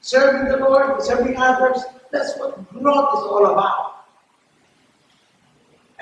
serving 0.01 0.51
the 0.51 0.57
Lord, 0.57 1.01
serving 1.01 1.37
others. 1.37 1.81
That's 2.11 2.37
what 2.37 2.71
growth 2.71 3.17
is 3.17 3.23
all 3.25 3.47
about. 3.47 3.94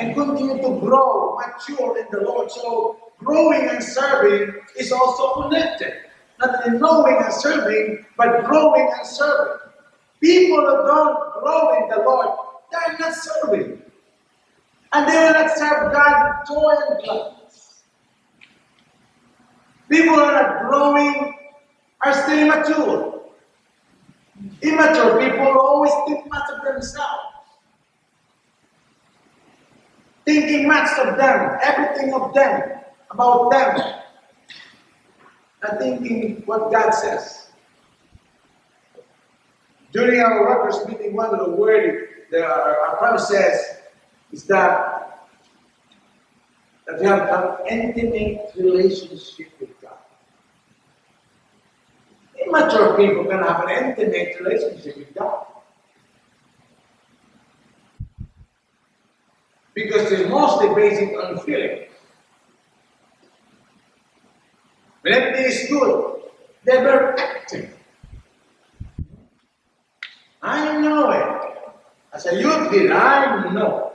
And 0.04 0.14
continue 0.16 0.62
to 0.62 0.80
grow, 0.82 1.38
mature 1.38 1.98
in 1.98 2.06
the 2.12 2.26
Lord. 2.26 2.52
So 2.52 2.98
growing 3.20 3.70
and 3.70 3.82
serving 3.82 4.54
is 4.78 4.92
also 4.92 5.44
connected. 5.44 5.94
Not 6.42 6.68
only 6.68 6.78
knowing 6.78 7.24
and 7.24 7.34
serving, 7.34 8.06
but 8.18 8.44
growing 8.44 8.92
and 8.98 9.08
serving. 9.08 9.60
People 10.20 10.60
who 10.60 10.88
don't 10.88 11.34
grow 11.40 11.82
in 11.82 11.90
the 11.90 12.04
Lord, 12.04 12.38
they're 12.70 12.98
not 13.00 13.14
serving. 13.14 13.82
And 14.92 15.08
they 15.08 15.16
will 15.16 15.34
not 15.34 15.58
serve 15.58 15.94
God 15.94 16.36
with 16.38 16.48
joy 16.50 16.76
and 16.90 17.04
gladness. 17.04 17.84
People 19.90 20.16
who 20.16 20.20
are 20.22 20.34
not 20.34 20.70
growing 20.70 21.34
are 22.02 22.14
still 22.24 22.40
immature. 22.40 23.22
Immature 24.62 25.30
people 25.30 25.58
always 25.60 25.94
think 26.08 26.30
much 26.30 26.50
of 26.52 26.62
themselves. 26.66 27.33
Thinking 30.26 30.68
much 30.68 30.90
of 31.00 31.18
them, 31.18 31.58
everything 31.62 32.14
of 32.14 32.34
them, 32.34 32.80
about 33.12 33.52
them. 33.52 33.78
Not 35.62 35.80
thinking 35.80 36.44
what 36.46 36.72
God 36.72 36.92
says. 36.92 37.48
During 39.92 40.20
our 40.22 40.42
workers' 40.42 40.88
meeting, 40.88 41.16
one 41.16 41.34
of 41.34 41.46
the 41.46 41.52
words 41.52 42.08
that 42.32 42.44
our 42.44 42.98
prophet 42.98 43.22
says 43.22 43.78
is 44.32 44.44
that 44.46 45.04
that 46.88 47.00
we 47.00 47.06
have 47.06 47.62
an 47.62 47.68
intimate 47.68 48.52
relationship 48.58 49.52
with 49.60 49.70
God. 49.82 49.98
Immature 52.46 52.98
people 52.98 53.24
can 53.26 53.40
have 53.40 53.64
an 53.68 53.86
intimate 53.92 54.40
relationship 54.40 54.98
with 54.98 55.14
God. 55.16 55.46
Because 59.74 60.12
it's 60.12 60.30
mostly 60.30 60.74
based 60.76 61.02
on 61.16 61.40
feeling. 61.40 61.86
When 65.02 65.36
is 65.36 65.68
good, 65.70 66.22
They 66.66 66.78
were 66.78 67.20
acting. 67.20 67.70
I 70.42 70.80
know 70.80 71.12
it. 71.12 71.74
As 72.14 72.26
a 72.26 72.40
youth 72.40 72.72
did, 72.72 72.92
I 72.92 73.52
know. 73.52 73.92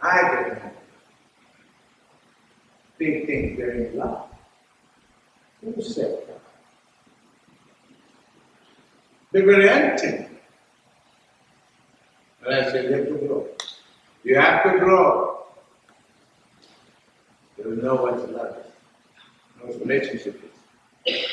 I 0.00 0.22
didn't 0.22 0.58
know. 0.58 0.70
Big 2.98 3.26
things 3.26 3.58
there 3.58 3.70
in 3.70 3.96
life. 3.96 4.22
Who 5.62 5.82
said 5.82 6.18
that? 6.28 6.40
They 9.32 9.42
were 9.42 9.60
empty. 9.60 10.26
And 12.46 12.54
I 12.54 12.70
said, 12.70 12.90
you 14.26 14.34
have 14.34 14.64
to 14.64 14.80
grow. 14.80 15.44
You 17.56 17.70
will 17.70 17.76
know 17.76 17.94
what 17.94 18.32
love 18.32 18.56
is, 18.58 18.72
what 19.60 19.80
relationship 19.80 20.42
is. 21.06 21.24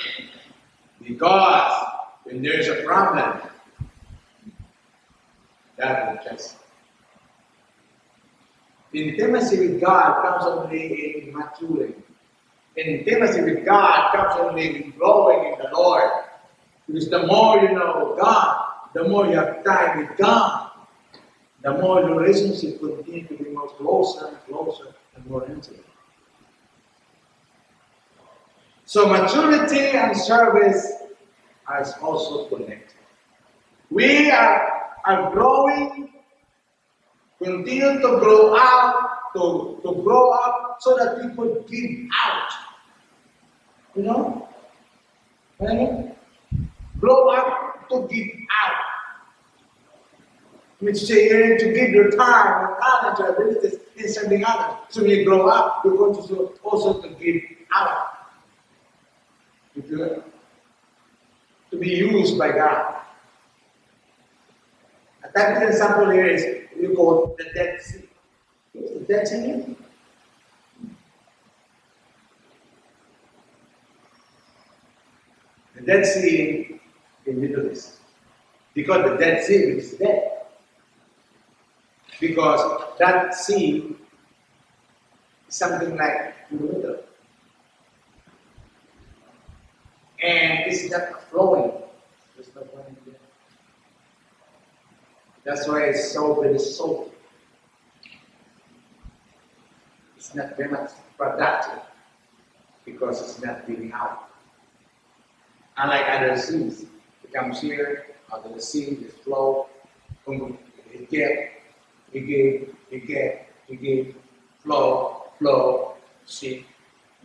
Because 1.01 1.85
when 2.23 2.43
there's 2.43 2.67
a 2.67 2.83
problem, 2.83 3.41
that 5.77 6.23
will 6.23 6.31
just. 6.31 6.57
Intimacy 8.93 9.67
with 9.67 9.81
God 9.81 10.21
comes 10.21 10.45
only 10.45 11.23
in 11.23 11.33
maturing. 11.35 11.95
Intimacy 12.75 13.41
with 13.41 13.65
God 13.65 14.13
comes 14.13 14.39
only 14.39 14.83
in 14.83 14.91
growing 14.91 15.51
in 15.51 15.57
the 15.57 15.75
Lord. 15.75 16.11
Because 16.85 17.09
the 17.09 17.25
more 17.25 17.57
you 17.57 17.71
know 17.73 18.15
God, 18.21 18.65
the 18.93 19.07
more 19.07 19.25
you 19.25 19.33
have 19.33 19.63
time 19.63 19.97
with 19.97 20.15
God, 20.15 20.69
the 21.63 21.71
more 21.73 22.01
the 22.01 22.13
relationship 22.13 22.81
will 22.81 22.97
continue 22.97 23.25
to 23.27 23.35
be 23.35 23.49
more 23.49 23.69
closer 23.69 24.27
and 24.27 24.37
closer 24.45 24.93
and 25.15 25.25
more 25.27 25.45
intimate. 25.45 25.85
So 28.85 29.07
maturity 29.07 29.79
and 29.79 30.15
service 30.15 30.91
are 31.67 31.85
also 32.01 32.49
connected. 32.49 32.97
We 33.89 34.29
are, 34.29 34.91
are 35.05 35.31
growing, 35.31 36.09
continue 37.41 38.01
to 38.01 38.19
grow 38.19 38.55
up, 38.55 39.33
to, 39.35 39.79
to 39.83 40.01
grow 40.03 40.31
up 40.31 40.77
so 40.81 40.97
that 40.97 41.17
we 41.17 41.33
could 41.33 41.65
give 41.67 42.07
out. 42.25 42.49
You 43.95 44.03
know? 44.03 44.49
Right? 45.59 46.15
Grow 46.99 47.29
up 47.29 47.87
to 47.89 48.07
give 48.13 48.27
out. 48.63 48.82
Which 50.83 51.09
you 51.09 51.57
to 51.59 51.73
give 51.73 51.91
your 51.91 52.11
time, 52.11 52.59
your 52.59 52.77
talent, 52.81 53.17
your 53.17 53.29
abilities 53.29 53.79
in 53.95 54.09
serving 54.09 54.43
others. 54.45 54.79
So 54.89 55.01
when 55.01 55.11
you 55.11 55.23
grow 55.23 55.47
up, 55.47 55.81
you're 55.85 55.95
going 55.95 56.13
to 56.27 56.51
also 56.61 57.01
to 57.01 57.07
give 57.07 57.41
out. 57.73 58.09
To 59.77 60.21
be 61.79 61.87
used 61.87 62.37
by 62.37 62.51
God. 62.51 62.95
A 65.23 65.31
typical 65.31 65.69
example 65.69 66.09
here 66.09 66.27
is 66.27 66.67
we 66.77 66.93
call 66.93 67.33
the 67.37 67.45
Dead 67.55 67.81
Sea. 67.81 68.03
The 68.73 69.05
Dead 69.07 69.25
Sea? 69.25 69.77
The 75.75 75.81
Dead 75.81 76.05
Sea 76.05 76.81
in 77.25 77.39
Middle 77.39 77.71
East. 77.71 77.99
Because 78.73 79.09
the 79.09 79.15
Dead 79.15 79.45
Sea 79.45 79.55
is 79.55 79.93
dead. 79.93 80.42
Because 82.23 82.83
that 82.99 83.35
sea 83.35 83.97
is 85.49 85.55
something 85.55 85.97
like 85.97 86.33
water. 86.51 86.99
And 90.23 90.71
it's 90.71 90.89
not 90.89 91.29
flowing. 91.29 91.73
There's 92.33 92.47
no 92.55 92.61
point 92.61 93.05
there. 93.05 93.15
That's 95.43 95.67
why 95.67 95.87
it's 95.87 96.13
so 96.13 96.41
very 96.41 96.59
salty. 96.59 97.11
It's 100.15 100.33
not 100.33 100.55
very 100.55 100.71
much 100.71 100.91
productive 101.17 101.83
because 102.85 103.21
it's 103.21 103.43
not 103.43 103.67
giving 103.67 103.91
out. 103.91 104.29
Unlike 105.75 106.05
other 106.07 106.37
seas, 106.37 106.85
it 107.21 107.33
comes 107.33 107.59
here, 107.59 108.05
out 108.31 108.45
of 108.45 108.53
the 108.55 108.61
sea, 108.61 108.97
it 109.01 109.11
flow, 109.25 109.67
it 110.25 111.09
get, 111.11 111.62
get, 112.19 112.75
it 113.67 113.81
give, 113.81 114.15
flow, 114.63 115.23
flow, 115.39 115.93
see. 116.25 116.65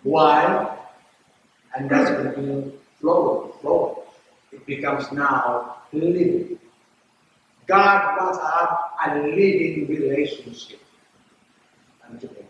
Why? 0.03 0.77
And 1.77 1.91
that's 1.91 2.11
continue 2.11 2.73
flow, 3.01 3.55
flow. 3.61 4.03
It 4.53 4.65
becomes 4.67 5.11
now 5.13 5.77
living. 5.93 6.59
God 7.67 8.17
wants 8.19 8.39
to 8.39 8.45
have 8.45 8.79
a 9.07 9.27
living 9.27 9.87
relationship 9.89 10.81
unto 12.09 12.29
Him. 12.29 12.47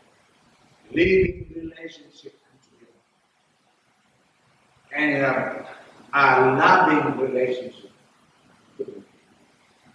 Living 0.93 1.47
relationship 1.55 2.39
unto 2.53 2.71
Him. 2.79 2.93
And 4.97 5.25
uh, 5.25 5.65
a 6.15 6.41
loving 6.57 7.21
relationship. 7.21 7.91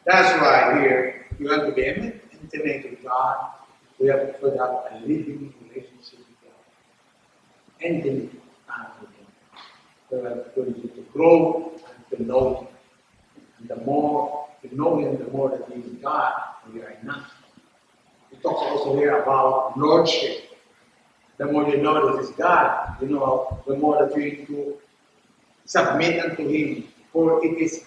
That's 0.05 0.41
why 0.41 0.81
here 0.81 1.25
you 1.39 1.47
want 1.47 1.65
to 1.67 1.71
be 1.71 1.83
intimate 2.43 2.89
with 2.89 3.03
God. 3.03 3.51
We 3.99 4.07
have 4.07 4.27
to 4.27 4.33
put 4.33 4.57
up 4.57 4.89
a 4.91 4.99
living 5.01 5.53
relationship 5.61 6.19
with 6.19 6.41
God. 6.43 7.81
Intimate 7.81 8.31
time 8.67 8.87
with 9.01 9.09
Him 9.11 9.25
We 10.11 10.17
have 10.29 10.95
to 10.95 11.05
grow 11.13 11.71
and 11.73 12.17
to 12.17 12.23
know 12.23 12.55
Him. 12.55 12.67
And 13.59 13.69
the 13.69 13.85
more 13.85 14.47
we 14.61 14.75
know 14.75 14.99
Him, 14.99 15.17
the 15.17 15.31
more 15.31 15.49
that 15.49 15.71
He 15.71 15.81
is 15.81 15.93
God 16.01 16.33
and 16.65 16.73
we 16.73 16.81
are 16.81 16.97
not. 17.03 17.31
He 18.31 18.37
talks 18.37 18.61
also 18.61 18.95
here 18.97 19.21
about 19.21 19.77
lordship. 19.77 20.49
The 21.37 21.45
more 21.45 21.67
you 21.67 21.77
know 21.77 22.15
that 22.15 22.21
He's 22.23 22.31
God, 22.35 22.97
you 23.01 23.07
know, 23.07 23.61
the 23.67 23.75
more 23.75 24.05
that 24.05 24.15
you 24.17 24.23
need 24.23 24.47
to 24.47 24.77
submit 25.65 26.23
unto 26.23 26.47
Him. 26.47 26.87
For 27.11 27.45
it 27.45 27.57
is 27.59 27.85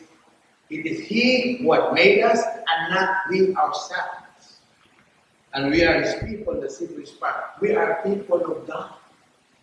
it 0.71 0.87
is 0.87 1.01
He 1.01 1.59
who 1.59 1.73
had 1.73 1.93
made 1.93 2.23
us 2.23 2.43
and 2.43 2.95
not 2.95 3.17
we 3.31 3.55
ourselves. 3.55 4.26
And 5.57 5.71
we 5.71 5.83
are 5.85 6.03
His 6.03 6.15
people, 6.23 6.61
the 6.61 6.69
secret 6.69 7.09
part. 7.19 7.57
We 7.63 7.75
are 7.75 8.03
people 8.05 8.45
of 8.45 8.67
God. 8.67 8.93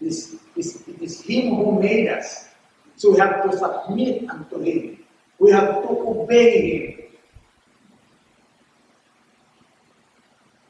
It 0.01 0.07
is, 0.07 0.39
it 0.57 0.99
is 0.99 1.21
Him 1.21 1.53
who 1.53 1.79
made 1.79 2.07
us. 2.07 2.49
So 2.95 3.11
we 3.11 3.19
have 3.19 3.43
to 3.43 3.55
submit 3.55 4.27
unto 4.27 4.59
Him. 4.59 4.97
We 5.37 5.51
have 5.51 5.83
to 5.83 5.89
obey 5.89 6.97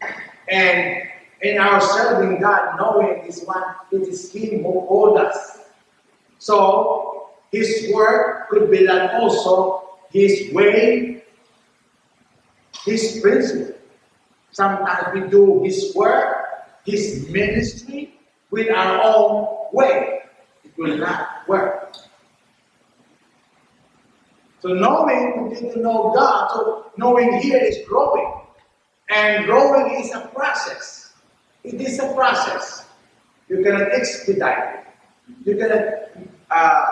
Him. 0.02 0.10
And 0.52 1.04
in 1.42 1.58
our 1.58 1.80
serving 1.80 2.42
God, 2.42 2.76
knowing 2.78 3.26
this 3.26 3.46
one, 3.46 3.64
it 3.94 4.02
is 4.02 4.30
Him 4.30 4.64
who 4.64 4.74
called 4.88 5.20
us. 5.20 5.60
So 6.40 7.30
His 7.50 7.90
work 7.94 8.50
could 8.50 8.70
be 8.70 8.86
done 8.86 9.22
also 9.22 10.00
His 10.12 10.52
way, 10.52 11.24
His 12.84 13.22
principle. 13.22 13.73
Sometimes 14.54 15.14
we 15.14 15.30
do 15.30 15.64
His 15.64 15.94
work, 15.96 16.70
His 16.86 17.28
ministry 17.30 18.18
with 18.52 18.70
our 18.70 19.02
own 19.04 19.68
way. 19.74 20.22
It 20.64 20.72
will 20.78 20.98
not 20.98 21.48
work. 21.48 21.96
So 24.62 24.70
knowing, 24.70 25.50
we 25.50 25.60
need 25.60 25.74
to 25.74 25.80
know 25.82 26.14
God. 26.16 26.50
So 26.54 26.92
knowing 26.96 27.42
here 27.42 27.58
is 27.58 27.80
growing. 27.88 28.32
And 29.10 29.46
growing 29.46 30.00
is 30.00 30.14
a 30.14 30.22
process. 30.34 31.14
It 31.64 31.82
is 31.82 32.00
a 32.00 32.14
process. 32.14 32.86
You 33.50 33.62
cannot 33.64 33.92
expedite 33.92 34.76
it. 34.76 34.86
You 35.46 35.58
cannot 35.58 35.84
uh, 36.50 36.86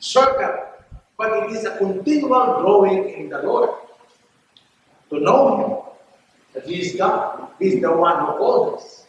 shortcut 0.00 0.84
But 1.16 1.44
it 1.44 1.56
is 1.56 1.64
a 1.64 1.78
continual 1.78 2.60
growing 2.60 3.08
in 3.08 3.30
the 3.30 3.40
Lord. 3.40 3.70
To 5.10 5.20
know 5.20 5.56
Him. 5.56 5.85
That 6.56 6.64
He 6.64 6.80
is 6.80 6.96
God. 6.96 7.48
He 7.58 7.66
is 7.76 7.82
the 7.82 7.92
one 7.92 8.18
who 8.18 8.38
called 8.38 8.78
us. 8.78 9.04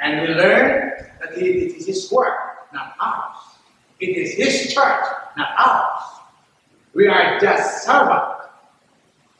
And 0.00 0.20
we 0.20 0.34
learn 0.34 0.90
that 1.20 1.38
it 1.38 1.46
is 1.46 1.86
His 1.86 2.10
work, 2.10 2.34
not 2.74 2.96
ours. 3.00 3.36
It 4.00 4.16
is 4.16 4.34
His 4.34 4.74
church, 4.74 5.04
not 5.36 5.48
ours. 5.56 6.02
We 6.92 7.06
are 7.06 7.38
just 7.38 7.84
servants. 7.84 8.50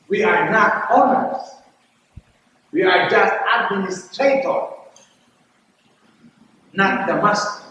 We 0.07 0.23
are 0.23 0.49
not 0.49 0.87
owners. 0.89 1.41
We 2.71 2.83
are 2.83 3.09
just 3.09 3.33
administrators, 3.59 4.71
not 6.71 7.07
the 7.07 7.15
master. 7.15 7.63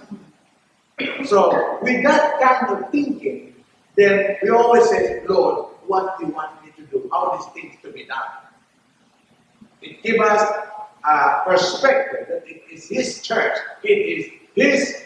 So, 1.25 1.79
with 1.81 2.05
that 2.05 2.41
kind 2.41 2.85
of 2.85 2.91
thinking, 2.91 3.55
then 3.97 4.37
we 4.43 4.51
always 4.51 4.89
say, 4.91 5.23
Lord, 5.27 5.71
what 5.87 6.19
do 6.19 6.27
you 6.27 6.33
want 6.33 6.63
me 6.63 6.73
to 6.77 6.83
do? 6.91 7.09
How 7.11 7.37
these 7.37 7.47
things 7.55 7.81
to 7.83 7.91
be 7.91 8.05
done? 8.05 8.45
It 9.85 10.03
gives 10.03 10.21
us 10.21 10.51
a 11.05 11.43
perspective 11.45 12.27
that 12.29 12.49
it 12.49 12.63
is 12.73 12.89
His 12.89 13.21
church, 13.21 13.57
it 13.83 13.89
is 13.89 14.33
His 14.55 15.05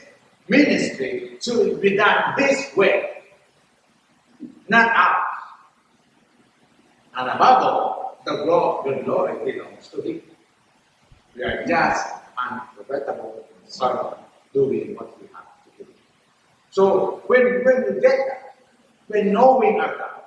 ministry 0.49 1.37
to 1.41 1.77
be 1.79 1.97
done 1.97 2.35
this 2.37 2.75
way, 2.77 3.25
not 4.69 4.95
ours. 4.95 5.25
And 7.17 7.29
above 7.29 7.63
all, 7.63 8.23
the 8.25 8.45
glory, 8.45 8.99
the 8.99 9.05
glory 9.05 9.53
belongs 9.53 9.89
to 9.89 10.01
Him. 10.03 10.23
We 11.35 11.43
are 11.43 11.67
just 11.67 12.07
unforgettable 12.39 13.45
servant 13.67 14.19
doing 14.55 14.95
what 14.95 15.21
we 15.21 15.27
have 15.35 15.45
to 15.77 15.85
do. 15.85 15.91
So 16.71 17.23
when, 17.27 17.65
when 17.65 17.95
we 17.95 18.01
get 18.01 18.19
that, 18.29 18.55
when 19.09 19.33
knowing 19.33 19.81
our 19.81 19.97
God, 19.97 20.23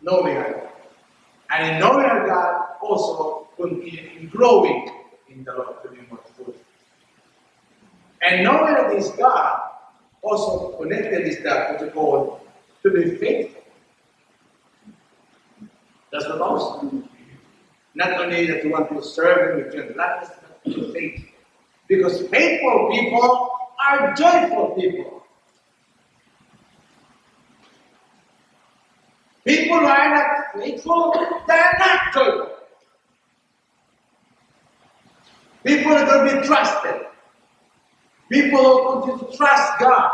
knowing 0.00 0.36
our 0.38 0.52
God, 0.52 0.68
and 1.50 1.74
in 1.74 1.80
knowing 1.80 2.06
our 2.06 2.26
God, 2.26 2.61
also 2.82 3.48
continue 3.56 4.28
growing 4.28 4.90
in 5.28 5.44
the 5.44 5.52
Lord 5.52 5.82
to 5.82 5.88
be 5.90 5.98
more 6.10 6.20
full. 6.36 6.54
And 8.22 8.44
knowing 8.44 8.74
that 8.74 8.90
this 8.90 9.10
God 9.10 9.60
also 10.22 10.76
connected 10.78 11.26
is 11.26 11.42
that 11.42 11.78
to 11.80 11.90
call 11.90 12.40
to 12.82 12.90
be 12.90 13.16
faithful. 13.16 13.62
That's 16.12 16.28
what 16.28 16.40
also. 16.40 17.02
Not 17.94 18.20
only 18.20 18.46
that 18.46 18.64
you 18.64 18.70
want 18.70 18.88
to 18.90 19.02
serve 19.02 19.58
Him 19.58 19.66
with 19.66 19.94
gladness, 19.94 20.30
but 20.40 20.64
to 20.64 20.70
be 20.70 20.92
faithful. 20.92 21.28
Because 21.88 22.22
faithful 22.28 22.88
people 22.90 23.50
are 23.86 24.14
joyful 24.14 24.74
people. 24.78 25.22
People 29.44 29.78
who 29.80 29.86
are 29.86 30.10
not 30.10 30.54
faithful, 30.54 31.14
they 31.48 31.54
are 31.54 31.74
not 31.78 32.14
joyful. 32.14 32.51
People 35.64 35.92
are 35.92 36.04
going 36.06 36.28
to 36.34 36.40
be 36.40 36.46
trusted. 36.46 37.06
People 38.30 38.58
who 38.62 39.00
continue 39.00 39.30
to 39.30 39.36
trust 39.36 39.78
God. 39.78 40.10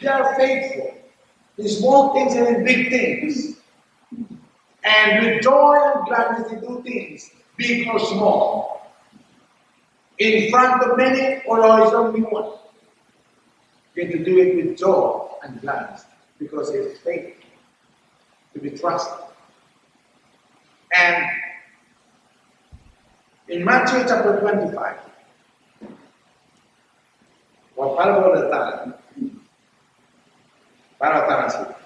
They 0.00 0.08
are 0.08 0.34
faithful 0.36 0.94
in 1.58 1.68
small 1.68 2.14
things 2.14 2.34
and 2.34 2.56
in 2.56 2.64
big 2.64 2.88
things. 2.88 3.56
And 4.84 5.26
with 5.26 5.42
joy 5.42 5.76
and 5.94 6.06
gladness 6.06 6.50
they 6.50 6.60
do 6.60 6.82
things, 6.82 7.30
big 7.56 7.88
or 7.88 7.98
small. 7.98 8.92
In 10.18 10.50
front 10.50 10.82
of 10.82 10.96
many 10.96 11.42
or 11.46 11.64
always 11.64 11.92
only 11.92 12.22
one. 12.22 12.52
Going 13.94 14.12
to 14.12 14.24
do 14.24 14.38
it 14.38 14.56
with 14.56 14.78
joy 14.78 15.28
and 15.42 15.60
gladness 15.60 16.04
because 16.38 16.70
it's 16.70 17.00
faithful 17.00 17.42
to 18.54 18.60
be 18.60 18.70
trusted. 18.70 19.24
And 20.96 21.26
in 23.48 23.64
Matthew 23.64 24.00
chapter 24.06 24.38
25, 24.40 24.96
what 27.74 27.98
parable 27.98 28.32
of 28.34 28.42
the 28.42 28.48
talent? 28.50 28.94
Parable 31.00 31.34
of 31.34 31.50
talent. 31.52 31.76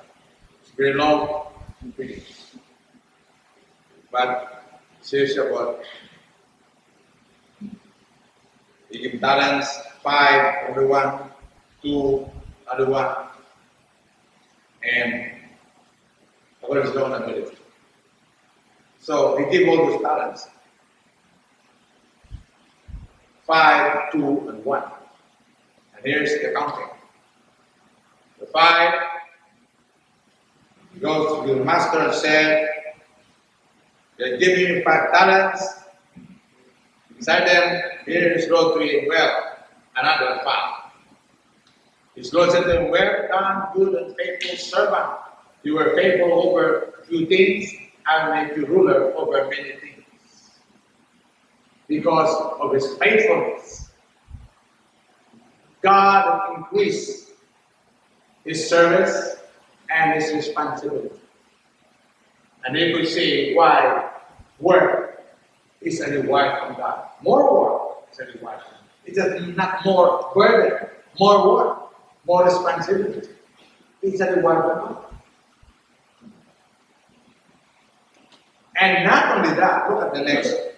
It's 0.60 0.70
very 0.72 0.94
long 0.94 1.46
and 1.80 1.94
pretty. 1.94 2.22
But 4.10 4.64
says 5.00 5.36
about 5.36 5.84
you 8.90 9.08
give 9.10 9.20
talents, 9.20 9.78
five, 10.02 10.70
other 10.70 10.86
one, 10.86 11.30
two, 11.82 12.28
other 12.70 12.90
one, 12.90 13.16
and 14.82 15.32
according 16.62 16.84
to 16.84 16.90
his 16.90 16.98
own 17.00 17.12
ability. 17.12 17.56
So 19.00 19.36
he 19.38 19.50
gave 19.50 19.68
all 19.68 19.86
those 19.86 20.02
talents. 20.02 20.46
Five, 23.52 24.10
two, 24.12 24.48
and 24.48 24.64
one. 24.64 24.82
And 25.94 26.06
here's 26.06 26.32
the 26.40 26.54
counting. 26.54 26.88
The 28.40 28.46
five 28.46 28.94
goes 31.02 31.46
to 31.46 31.54
the 31.54 31.62
master 31.62 31.98
and 31.98 32.14
said, 32.14 32.66
They're 34.18 34.38
giving 34.38 34.76
me 34.76 34.82
five 34.82 35.12
talents. 35.12 35.62
Beside 37.14 37.46
them, 37.46 37.82
here 38.06 38.32
is 38.32 38.46
doing 38.46 39.04
well, 39.10 39.58
another 39.96 40.40
five. 40.42 40.90
His 42.14 42.32
Lord 42.32 42.52
said 42.52 42.64
to 42.64 42.80
him, 42.80 42.90
Well 42.90 43.28
done, 43.28 43.66
good 43.74 43.94
and 43.96 44.16
faithful 44.16 44.56
servant. 44.56 45.18
You 45.62 45.74
were 45.74 45.94
faithful 45.94 46.32
over 46.48 46.94
few 47.06 47.26
things, 47.26 47.70
I 48.06 48.28
will 48.28 48.34
make 48.34 48.56
you 48.56 48.64
ruler 48.64 49.12
over 49.14 49.46
many 49.50 49.72
things. 49.76 49.91
Because 51.92 52.34
of 52.58 52.72
his 52.72 52.96
faithfulness, 52.96 53.90
God 55.82 56.56
increased 56.56 57.32
his 58.46 58.66
service 58.66 59.36
and 59.94 60.14
his 60.14 60.32
responsibility. 60.32 61.10
And 62.64 62.74
they 62.74 62.94
could 62.94 63.06
say 63.06 63.54
why 63.54 64.08
work 64.58 65.22
is 65.82 66.00
a 66.00 66.08
reward 66.10 66.60
from 66.60 66.76
God. 66.78 67.08
More 67.20 67.60
work 67.60 68.08
is 68.10 68.20
a 68.20 68.24
reward 68.38 68.60
from 68.62 68.72
God. 68.72 68.88
It 69.04 69.18
is 69.18 69.54
not 69.54 69.84
more 69.84 70.30
burden, 70.34 70.88
more 71.20 71.46
work, 71.46 71.78
more 72.26 72.46
responsibility. 72.46 73.28
It's 74.00 74.20
a 74.22 74.32
reward 74.32 74.62
from 74.64 74.94
God. 74.94 75.04
And 78.80 79.04
not 79.04 79.36
only 79.36 79.54
that, 79.60 79.90
look 79.90 80.02
at 80.02 80.14
the 80.14 80.22
next 80.22 80.71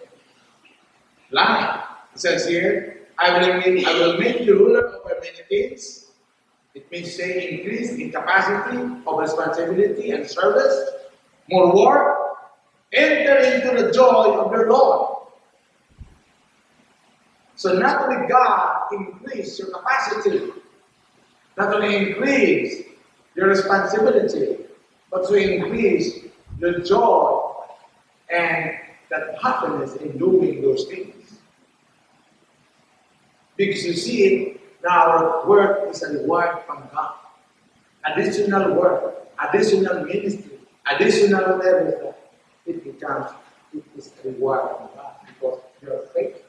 line. 1.30 1.80
It 2.14 2.20
says 2.20 2.46
here, 2.46 3.06
I 3.18 3.38
will 3.38 3.54
make, 3.58 3.87
I 3.87 3.92
will 3.94 4.18
make 4.18 4.40
you 4.40 4.58
ruler 4.58 4.87
over 4.88 5.14
many 5.20 5.38
things. 5.48 6.06
It 6.74 6.90
means 6.90 7.14
say 7.14 7.50
increase 7.50 7.92
in 7.92 8.10
capacity 8.10 8.78
of 9.06 9.18
responsibility 9.18 10.10
and 10.10 10.28
service, 10.28 10.90
more 11.48 11.74
work, 11.74 12.18
enter 12.92 13.37
into 13.38 13.82
the 13.82 13.92
joy 13.92 14.37
of 14.38 14.50
your 14.50 14.70
Lord. 14.70 15.28
So 17.56 17.78
not 17.78 18.02
only 18.02 18.26
God 18.28 18.88
increase 18.92 19.58
your 19.58 19.70
capacity, 19.70 20.50
not 21.56 21.72
only 21.74 21.96
increase 21.96 22.82
your 23.37 23.48
responsibility, 23.48 24.64
but 25.10 25.28
to 25.28 25.34
increase 25.34 26.18
your 26.58 26.80
joy 26.80 27.52
and 28.34 28.72
that 29.10 29.38
happiness 29.40 29.94
in 29.96 30.18
doing 30.18 30.62
those 30.62 30.84
things. 30.87 31.13
Because 33.56 33.84
you 33.84 33.94
see, 33.94 34.60
now 34.82 35.44
work 35.46 35.90
is 35.90 36.02
a 36.02 36.12
reward 36.18 36.58
from 36.66 36.88
God. 36.92 37.14
Additional 38.04 38.74
work, 38.74 39.28
additional 39.42 40.04
ministry, 40.04 40.58
additional 40.90 41.56
whatever, 41.56 42.14
it 42.66 42.84
becomes, 42.84 43.30
it 43.72 43.84
is 43.96 44.12
a 44.24 44.28
reward 44.28 44.76
from 44.76 44.88
God 44.96 45.14
because 45.26 45.60
you're 45.82 46.02
faithful. 46.14 46.42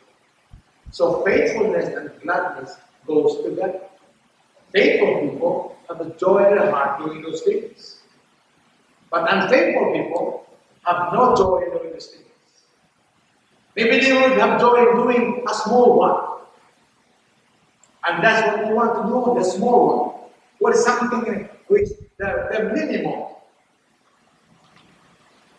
So 0.91 1.23
faithfulness 1.25 1.95
and 1.95 2.11
gladness 2.21 2.75
goes 3.05 3.43
together. 3.43 3.81
Faithful 4.73 5.29
people 5.29 5.77
have 5.87 6.01
a 6.01 6.09
joy 6.17 6.49
in 6.49 6.57
their 6.57 6.71
heart 6.71 6.99
doing 6.99 7.21
those 7.21 7.41
things. 7.41 7.99
But 9.11 9.31
unfaithful 9.33 9.93
people 9.93 10.47
have 10.85 11.13
no 11.13 11.35
joy 11.35 11.63
in 11.65 11.77
doing 11.77 11.93
those 11.93 12.07
things. 12.07 12.25
Maybe 13.75 13.99
they 13.99 14.13
would 14.13 14.37
have 14.37 14.59
joy 14.59 14.89
in 14.89 14.95
doing 14.95 15.45
a 15.49 15.53
small 15.53 15.97
one. 15.99 16.24
And 18.07 18.23
that's 18.23 18.47
what 18.47 18.67
we 18.67 18.73
want 18.73 18.95
to 18.95 19.01
do, 19.09 19.39
the 19.39 19.43
small 19.43 19.87
one. 19.87 20.29
What 20.59 20.75
is 20.75 20.83
something 20.83 21.49
which 21.67 21.89
the, 22.17 22.47
the 22.51 22.63
minimum. 22.73 23.25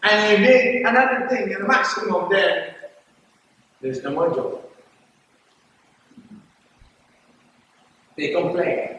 And 0.02 0.40
you 0.40 0.46
make 0.46 0.86
another 0.86 1.28
thing, 1.28 1.52
and 1.52 1.64
the 1.64 1.68
maximum, 1.68 2.28
then 2.30 2.74
there's 3.80 4.02
no 4.02 4.10
more 4.12 4.34
joy. 4.34 4.58
They 8.16 8.32
complain. 8.32 8.98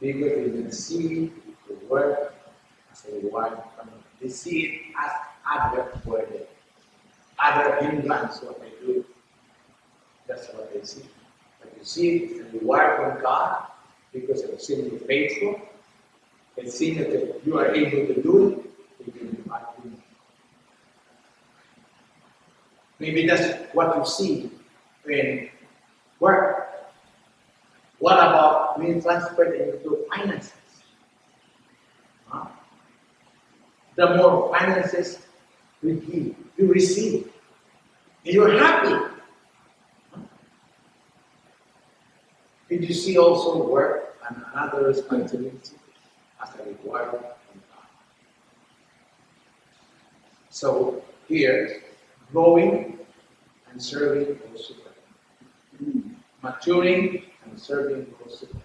Because 0.00 0.52
they 0.52 0.62
can 0.62 0.72
see 0.72 1.32
the 1.68 1.74
work 1.88 2.34
as 2.92 3.04
a 3.04 3.20
from 3.20 3.90
They 4.20 4.28
see 4.28 4.62
it 4.62 4.80
as 4.98 5.12
other 5.48 6.00
burden, 6.04 6.42
other 7.38 7.76
hindrance 7.80 8.42
what 8.42 8.60
they. 8.60 8.71
That's 10.32 10.48
what 10.54 10.72
they 10.72 10.82
see. 10.82 11.02
But 11.60 11.76
you 11.76 11.84
see 11.84 12.16
it 12.16 12.32
as 12.32 12.54
a 12.54 12.58
reward 12.58 12.96
from 12.96 13.22
God 13.22 13.66
because 14.12 14.42
of 14.44 14.60
seeing 14.62 14.86
you 14.86 14.98
faithful 15.06 15.60
and 16.56 16.70
seeing 16.70 16.96
that 16.98 17.40
you 17.44 17.58
are 17.58 17.74
able 17.74 18.14
to 18.14 18.22
do 18.22 18.64
it, 18.98 19.06
you 19.06 19.12
can 19.12 19.28
it. 19.28 19.98
Maybe 22.98 23.26
that's 23.26 23.74
what 23.74 23.96
you 23.96 24.06
see 24.06 24.50
in 25.06 25.50
work. 26.18 26.68
What 27.98 28.14
about 28.14 28.80
being 28.80 29.02
transferred 29.02 29.54
into 29.60 30.06
finances? 30.14 30.52
Huh? 32.26 32.46
The 33.96 34.16
more 34.16 34.50
finances 34.56 35.18
we 35.82 35.94
give, 35.94 36.34
you 36.56 36.72
receive. 36.72 37.30
And 38.24 38.34
you're 38.34 38.58
happy. 38.58 39.11
Did 42.72 42.88
you 42.88 42.94
see 42.94 43.18
also 43.18 43.68
work 43.68 44.16
and 44.26 44.42
another 44.50 44.86
responsibility 44.86 45.76
as 46.42 46.48
a 46.58 46.62
reward 46.64 47.10
God? 47.12 47.34
So 50.48 51.04
here, 51.28 51.82
growing 52.32 52.98
and 53.70 53.82
serving 53.82 54.38
goes 54.38 54.68
together. 54.68 56.16
Maturing 56.42 57.24
and 57.44 57.60
serving 57.60 58.06
goes 58.18 58.40
together. 58.40 58.64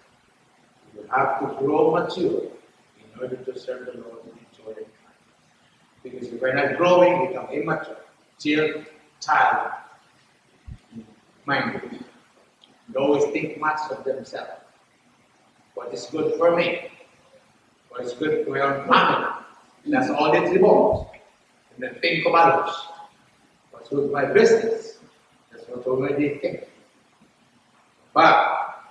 You 0.94 1.06
have 1.10 1.40
to 1.40 1.62
grow 1.62 1.90
mature 1.90 2.44
in 2.96 3.20
order 3.20 3.36
to 3.36 3.58
serve 3.58 3.92
the 3.92 4.00
Lord 4.00 4.24
and 4.24 4.38
enjoy 4.48 4.80
it. 4.80 4.88
Because 6.02 6.28
if 6.28 6.40
we're 6.40 6.54
not 6.54 6.78
growing, 6.78 7.20
we 7.20 7.26
become 7.26 7.50
immature, 7.50 7.98
still 8.38 8.84
child 9.20 9.72
minded. 11.44 12.07
Always 12.96 13.24
think 13.32 13.58
much 13.58 13.78
of 13.90 14.04
themselves. 14.04 14.50
What 15.74 15.92
is 15.92 16.06
good 16.06 16.34
for 16.38 16.56
me? 16.56 16.90
What 17.90 18.02
is 18.02 18.12
good 18.14 18.46
for 18.46 18.60
own 18.60 18.88
family? 18.88 19.44
That's 19.86 20.10
all 20.10 20.32
they 20.32 20.40
revolves. 20.40 21.10
And 21.74 21.82
then 21.82 22.00
think 22.00 22.26
of 22.26 22.34
others. 22.34 22.74
What's 23.70 23.88
good 23.88 24.10
for 24.10 24.12
my 24.12 24.24
business? 24.26 24.98
That's 25.52 25.68
what 25.68 25.86
already 25.86 26.38
think. 26.38 26.64
But 28.12 28.84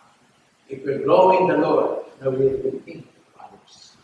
if 0.69 0.83
we're 0.86 1.03
growing 1.03 1.47
the 1.47 1.57
Lord, 1.57 2.05
now 2.21 2.29
we 2.29 2.47
will 2.47 2.79
think 2.86 3.07
of 3.36 3.49
others. 3.51 3.97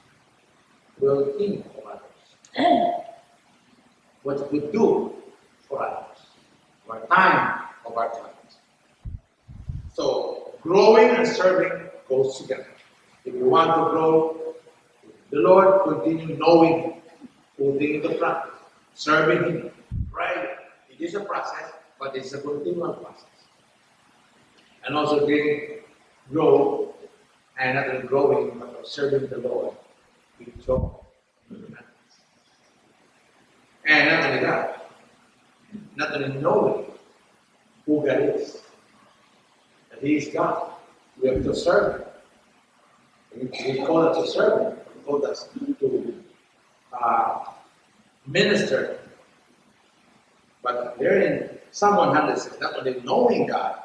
We'll 0.99 1.38
think 1.38 1.65
of 1.77 1.86
others. 1.86 2.01
And 2.56 3.03
what 4.23 4.51
we 4.51 4.60
do 4.60 5.13
for 5.67 5.82
others. 5.82 6.17
Our 6.89 7.06
time 7.08 7.63
of 7.86 7.97
our 7.97 8.10
talent. 8.12 8.33
So 9.93 10.56
growing 10.62 11.10
and 11.12 11.27
serving 11.27 11.89
goes 12.10 12.38
together. 12.38 12.67
If 13.25 13.34
you 13.36 13.45
want 13.45 13.69
to 13.69 13.91
grow, 13.91 14.56
the 15.29 15.39
Lord 15.39 15.84
continue 15.84 16.36
knowing 16.38 16.82
Him, 16.82 16.93
putting 17.58 17.95
in 17.95 18.01
the 18.01 18.15
front, 18.15 18.49
serving 18.95 19.43
Him, 19.43 19.71
praying. 20.12 20.47
It 20.89 21.01
is 21.01 21.15
a 21.15 21.21
process, 21.21 21.71
but 21.99 22.15
it's 22.15 22.34
a 22.34 22.41
continual 22.41 22.93
process. 22.93 23.29
And 24.86 24.95
also 24.95 25.25
being 25.25 25.79
grow 26.32 26.93
and 27.60 27.75
not 27.75 27.88
only 27.89 28.08
growing, 28.08 28.60
but 28.60 28.88
serving 28.88 29.29
the 29.29 29.38
Lord 29.38 29.75
with 30.39 30.65
joy. 30.65 30.89
And 33.86 34.10
not 34.10 34.23
only 34.25 34.41
that, 34.41 34.91
not 35.95 36.13
only 36.13 36.41
knowing 36.41 36.86
who 37.86 38.06
God 38.06 38.21
is, 38.21 38.63
that 40.04 40.10
He 40.10 40.18
is 40.18 40.28
God. 40.34 40.72
We 41.22 41.30
have 41.30 41.44
to 41.44 41.56
serve 41.56 42.06
Him. 43.36 43.52
He 43.54 43.86
called 43.86 44.06
us 44.08 44.18
to 44.18 44.32
serve 44.32 44.62
Him. 44.62 44.78
He 44.96 45.04
called 45.06 45.24
us 45.24 45.50
to 45.56 46.24
uh, 46.92 47.46
minister. 48.28 49.00
But 50.62 50.98
there 51.00 51.22
in 51.22 51.58
Psalm 51.72 51.98
100 51.98 52.38
says, 52.38 52.60
not 52.60 52.78
only 52.78 53.02
knowing 53.04 53.48
God, 53.48 53.80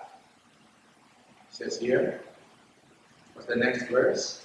says 1.50 1.78
here, 1.78 2.20
what's 3.34 3.48
the 3.48 3.56
next 3.56 3.88
verse? 3.88 4.44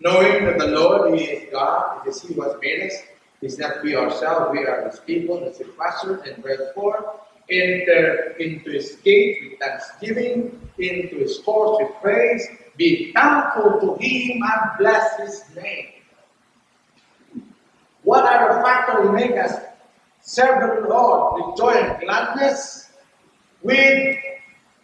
Knowing 0.00 0.44
that 0.44 0.58
the 0.58 0.66
Lord, 0.66 1.14
He 1.18 1.24
is 1.24 1.52
God, 1.52 2.06
it 2.06 2.10
is 2.10 2.22
He 2.22 2.34
who 2.34 2.42
has 2.42 2.54
made 2.60 2.90
us, 2.90 2.98
is 3.40 3.58
not 3.58 3.82
we 3.82 3.96
ourselves, 3.96 4.52
we 4.52 4.64
are 4.66 4.88
His 4.88 5.00
people, 5.00 5.44
His 5.44 5.60
ambassadors, 5.60 6.22
and 6.26 6.42
verse 6.42 6.72
4, 6.74 7.20
enter 7.50 8.34
into 8.38 8.70
His 8.70 8.96
gate 9.04 9.38
with 9.42 9.58
thanksgiving, 9.58 10.60
into 10.78 11.16
His 11.16 11.38
courts 11.38 11.82
with 11.82 12.00
praise, 12.00 12.46
be 12.76 13.12
thankful 13.12 13.80
to 13.80 14.02
Him 14.02 14.42
and 14.42 14.78
bless 14.78 15.16
His 15.18 15.44
name. 15.56 15.88
What 18.02 18.24
are 18.24 18.56
the 18.56 18.62
factors 18.62 19.06
that 19.06 19.12
make 19.12 19.36
us 19.36 19.54
serve 20.20 20.82
the 20.82 20.88
Lord 20.88 21.34
with 21.34 21.56
joy 21.58 21.72
and 21.72 22.00
gladness? 22.00 22.90
We 23.62 24.20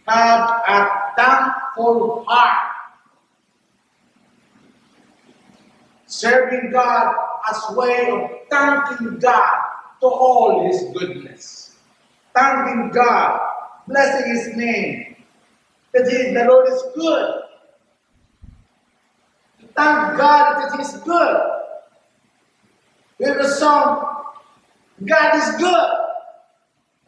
have 0.06 0.50
a 0.68 1.12
thankful 1.16 2.24
heart. 2.28 2.64
Serving 6.06 6.70
God 6.70 7.14
as 7.50 7.76
way 7.76 8.08
of 8.10 8.30
thanking 8.50 9.18
God 9.18 9.58
to 10.00 10.06
all 10.06 10.66
His 10.66 10.84
goodness. 10.96 11.57
Thanking 12.38 12.90
God, 12.90 13.40
blessing 13.88 14.30
His 14.32 14.56
name. 14.56 15.16
That 15.92 16.08
he, 16.08 16.32
the 16.32 16.44
Lord 16.44 16.68
is 16.68 16.82
good. 16.94 17.42
Thank 19.74 20.16
God 20.18 20.70
that 20.70 20.78
it 20.78 20.80
is 20.80 20.92
good. 20.98 21.40
We 23.18 23.26
have 23.26 23.38
a 23.38 23.48
song, 23.48 24.22
God 25.04 25.34
is 25.34 25.56
good. 25.56 25.90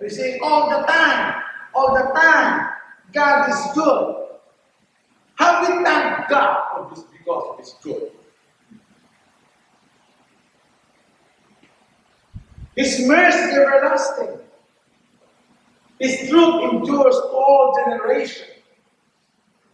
We 0.01 0.09
say 0.09 0.41
all 0.43 0.69
the 0.69 0.85
time, 0.87 1.43
all 1.75 1.95
the 1.95 2.11
time, 2.13 2.71
God 3.13 3.51
is 3.51 3.67
good. 3.75 4.27
How 5.37 5.61
we 5.61 5.85
thank 5.85 6.29
God 6.29 6.65
for 6.73 6.95
this 6.95 7.05
because 7.05 7.59
it 7.59 7.63
is 7.63 7.75
good. 7.85 8.11
His 12.75 13.07
mercy 13.07 13.53
everlasting. 13.53 14.40
His 16.01 16.31
truth 16.31 16.73
endures 16.73 17.15
all 17.15 17.75
generations. 17.85 18.49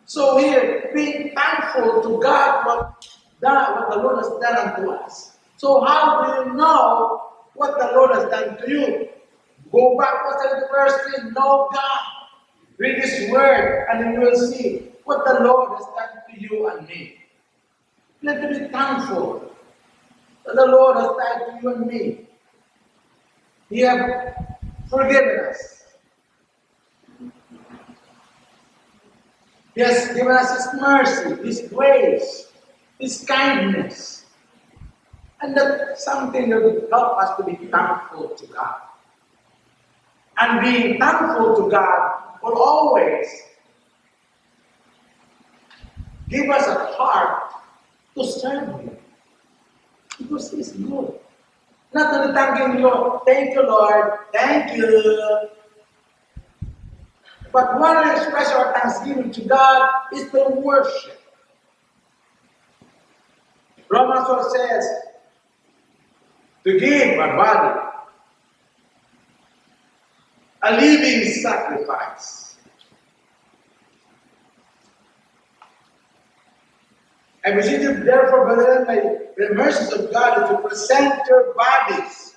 So 0.07 0.39
here, 0.39 0.91
being 0.93 1.33
thankful 1.35 2.03
to 2.03 2.21
God 2.21 2.67
what, 2.67 3.09
that, 3.41 3.75
what 3.77 3.91
the 3.91 4.03
Lord 4.03 4.19
has 4.19 4.29
done 4.41 4.69
unto 4.69 4.91
us. 4.91 5.37
So 5.57 5.85
how 5.85 6.23
do 6.23 6.51
you 6.51 6.57
know 6.57 7.23
what 7.55 7.79
the 7.79 7.97
Lord 7.97 8.11
has 8.15 8.25
done 8.25 8.59
to 8.59 8.71
you? 8.71 9.09
Go 9.71 9.97
back 9.99 10.15
to 10.43 10.49
the 10.49 10.67
verse 10.71 10.95
3, 11.23 11.31
know 11.31 11.69
God. 11.73 12.01
Read 12.79 12.99
His 12.99 13.31
Word, 13.31 13.87
and 13.91 14.03
then 14.03 14.13
you 14.15 14.21
will 14.21 14.37
see 14.37 14.91
what 15.05 15.25
the 15.27 15.45
Lord 15.45 15.79
has 15.79 15.87
done 15.87 16.23
to 16.29 16.41
you 16.41 16.69
and 16.69 16.87
me. 16.89 17.17
Let 18.23 18.39
us 18.39 18.59
be 18.59 18.69
thankful 18.69 19.53
that 20.45 20.57
the 20.57 20.67
Lord 20.67 20.97
has 20.97 21.07
done 21.07 21.57
to 21.57 21.63
you 21.63 21.75
and 21.75 21.87
me. 21.87 22.27
He 23.71 23.81
has 23.81 24.35
forgiven 24.91 25.47
us. 25.51 25.76
He 29.77 29.83
has 29.83 30.09
given 30.15 30.33
us 30.33 30.57
His 30.57 30.81
mercy, 30.81 31.43
His 31.47 31.69
grace, 31.69 32.51
His 32.99 33.25
kindness. 33.29 34.25
And 35.43 35.55
that's 35.55 36.03
something 36.03 36.49
that 36.49 36.63
will 36.63 36.89
help 36.91 37.19
us 37.19 37.37
to 37.37 37.45
be 37.45 37.57
thankful 37.67 38.31
to 38.31 38.47
God. 38.47 38.77
And 40.41 40.63
being 40.63 40.99
thankful 40.99 41.63
to 41.63 41.71
God 41.71 42.39
will 42.43 42.57
always 42.57 43.27
give 46.31 46.49
us 46.49 46.67
a 46.67 46.97
heart 46.97 47.53
to 48.15 48.25
serve 48.25 48.81
Him. 48.81 48.97
Because 50.17 50.53
He's 50.53 50.73
good. 50.73 51.21
Not 51.93 52.15
only 52.15 52.33
thanking 52.33 52.81
you, 52.81 53.21
thank 53.27 53.53
you, 53.53 53.63
Lord, 53.63 54.21
thank 54.33 54.75
you. 54.75 55.51
But 57.57 57.81
one 57.81 58.07
expression 58.11 58.55
of 58.61 58.75
thanksgiving 58.75 59.33
to 59.33 59.41
God 59.41 59.91
is 60.13 60.31
to 60.31 60.45
worship. 60.63 61.19
Romans 63.89 64.27
4 64.27 64.51
says, 64.51 64.85
to 66.65 66.79
give 66.79 67.17
my 67.17 67.35
body 67.35 67.81
a 70.65 70.77
living 70.77 71.33
sacrifice. 71.33 72.57
I 77.43 77.53
beseech 77.53 77.81
you, 77.81 78.05
therefore, 78.05 78.55
brethren, 78.55 79.29
the 79.39 79.55
mercies 79.55 79.95
of 79.95 80.13
God, 80.13 80.47
to 80.51 80.69
present 80.69 81.23
your 81.27 81.55
bodies 81.55 82.35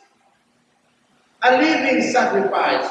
a 1.42 1.58
living 1.58 2.10
sacrifice, 2.10 2.90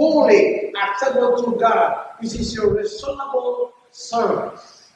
holy, 0.00 0.72
acceptable 0.72 1.36
to 1.44 1.60
God. 1.60 2.16
This 2.22 2.34
is 2.34 2.54
your 2.54 2.74
reasonable 2.74 3.74
service. 3.90 4.88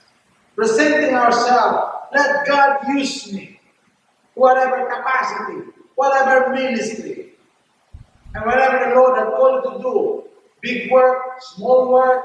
Presenting 0.56 1.14
ourselves, 1.14 2.08
let 2.14 2.46
God 2.46 2.78
use 2.88 3.30
me, 3.30 3.60
whatever 4.32 4.88
capacity, 4.88 5.68
whatever 5.96 6.54
ministry, 6.54 7.34
and 8.34 8.46
whatever 8.46 8.88
the 8.88 8.94
Lord 8.94 9.18
has 9.18 9.28
called 9.28 9.64
to 9.64 9.82
do, 9.82 10.24
big 10.62 10.90
work, 10.90 11.18
small 11.40 11.92
work, 11.92 12.24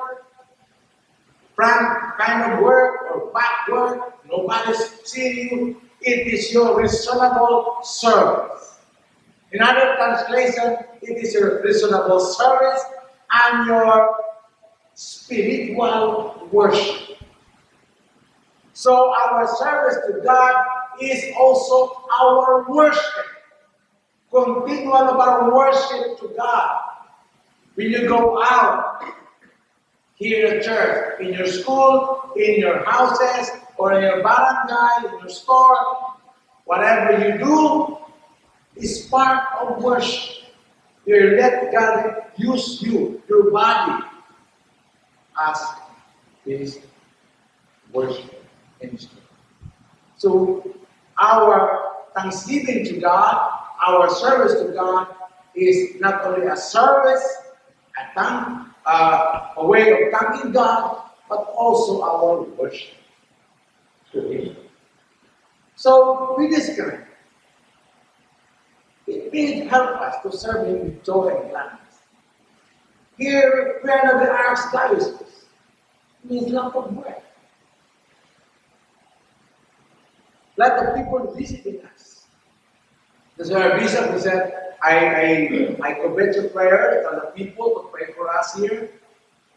front 1.55 2.17
kind 2.17 2.53
of 2.53 2.63
work 2.63 3.11
or 3.11 3.33
back 3.33 3.67
work, 3.67 4.13
nobody's 4.25 5.01
seeing 5.03 5.49
you. 5.49 5.81
It 6.01 6.27
is 6.27 6.53
your 6.53 6.79
reasonable 6.81 7.79
service. 7.83 8.78
In 9.51 9.61
other 9.61 9.95
translation, 9.95 10.77
it 11.01 11.23
is 11.23 11.33
your 11.33 11.61
reasonable 11.63 12.19
service 12.19 12.83
and 13.31 13.65
your 13.65 14.15
spiritual 14.93 16.47
worship. 16.51 17.17
So 18.73 19.13
our 19.13 19.47
service 19.57 19.97
to 20.07 20.21
God 20.23 20.65
is 21.01 21.33
also 21.37 22.03
our 22.21 22.69
worship. 22.69 23.25
Continual 24.31 24.95
of 24.95 25.19
our 25.19 25.55
worship 25.55 26.19
to 26.19 26.33
God. 26.37 26.81
When 27.73 27.89
you 27.89 28.07
go 28.07 28.41
out 28.43 29.03
here 30.15 30.47
at 30.47 30.63
church, 30.63 31.21
in 31.21 31.33
your 31.33 31.47
school, 31.47 32.31
in 32.35 32.59
your 32.59 32.85
houses, 32.85 33.51
or 33.77 33.93
in 33.93 34.03
your 34.03 34.21
barangay, 34.21 35.07
in 35.07 35.19
your 35.19 35.29
store, 35.29 35.77
whatever 36.65 37.25
you 37.25 37.37
do 37.39 37.98
is 38.79 39.07
part 39.07 39.43
of 39.61 39.83
worship. 39.83 40.43
You 41.05 41.37
let 41.37 41.71
God 41.71 42.23
use 42.37 42.81
you, 42.81 43.21
your 43.27 43.51
body, 43.51 44.03
as 45.41 45.59
His 46.45 46.79
worship 47.91 48.45
instrument. 48.81 49.25
So 50.17 50.75
our 51.21 51.95
thanksgiving 52.15 52.85
to 52.85 52.99
God, 52.99 53.51
our 53.85 54.09
service 54.09 54.61
to 54.61 54.73
God, 54.73 55.07
is 55.55 55.99
not 55.99 56.23
only 56.25 56.47
a 56.47 56.55
service, 56.55 57.25
a 57.97 58.13
thank, 58.15 58.67
uh, 58.85 59.53
a 59.57 59.65
way 59.65 59.91
of 59.91 59.99
thanking 60.13 60.51
God, 60.51 61.03
but 61.27 61.53
also 61.57 62.01
our 62.01 62.41
worship 62.43 62.95
to 64.11 64.21
Him. 64.29 64.55
So 65.75 66.35
we 66.37 66.49
discover 66.49 67.08
may 69.31 69.67
help 69.67 70.01
us 70.01 70.15
to 70.23 70.35
serve 70.35 70.67
Him 70.67 70.79
with 70.83 71.03
joy 71.03 71.27
and 71.29 71.49
gladness. 71.49 71.79
Here, 73.17 73.81
are 73.83 74.03
not 74.05 74.19
the 74.23 74.29
archdiocese. 74.31 75.25
Means 76.23 76.51
lack 76.51 76.75
of 76.75 76.95
work. 76.95 77.23
Let 80.57 80.77
the 80.77 81.01
people 81.01 81.33
visiting 81.35 81.81
us. 81.85 82.25
That's 83.37 83.49
why 83.49 83.69
our 83.69 83.79
bishop 83.79 84.13
he 84.13 84.19
said, 84.19 84.75
I, 84.83 84.97
I, 84.97 85.77
I 85.81 85.93
commit 85.93 86.35
your 86.35 86.49
prayers 86.49 87.05
to 87.05 87.21
the 87.21 87.31
people 87.31 87.69
to 87.69 87.89
pray 87.91 88.13
for 88.13 88.29
us 88.29 88.53
here. 88.55 88.89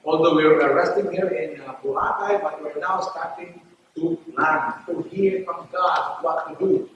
Although 0.05 0.37
we 0.37 0.45
are 0.45 0.75
resting 0.75 1.11
here 1.13 1.29
in 1.29 1.61
uh, 1.61 1.75
but 1.83 2.63
we're 2.63 2.81
now 2.81 3.01
starting 3.01 3.61
to 3.97 4.19
learn, 4.37 4.73
to 4.87 5.09
hear 5.09 5.45
from 5.45 5.69
God 5.73 6.23
what 6.23 6.49
to 6.49 6.65
do. 6.65 6.91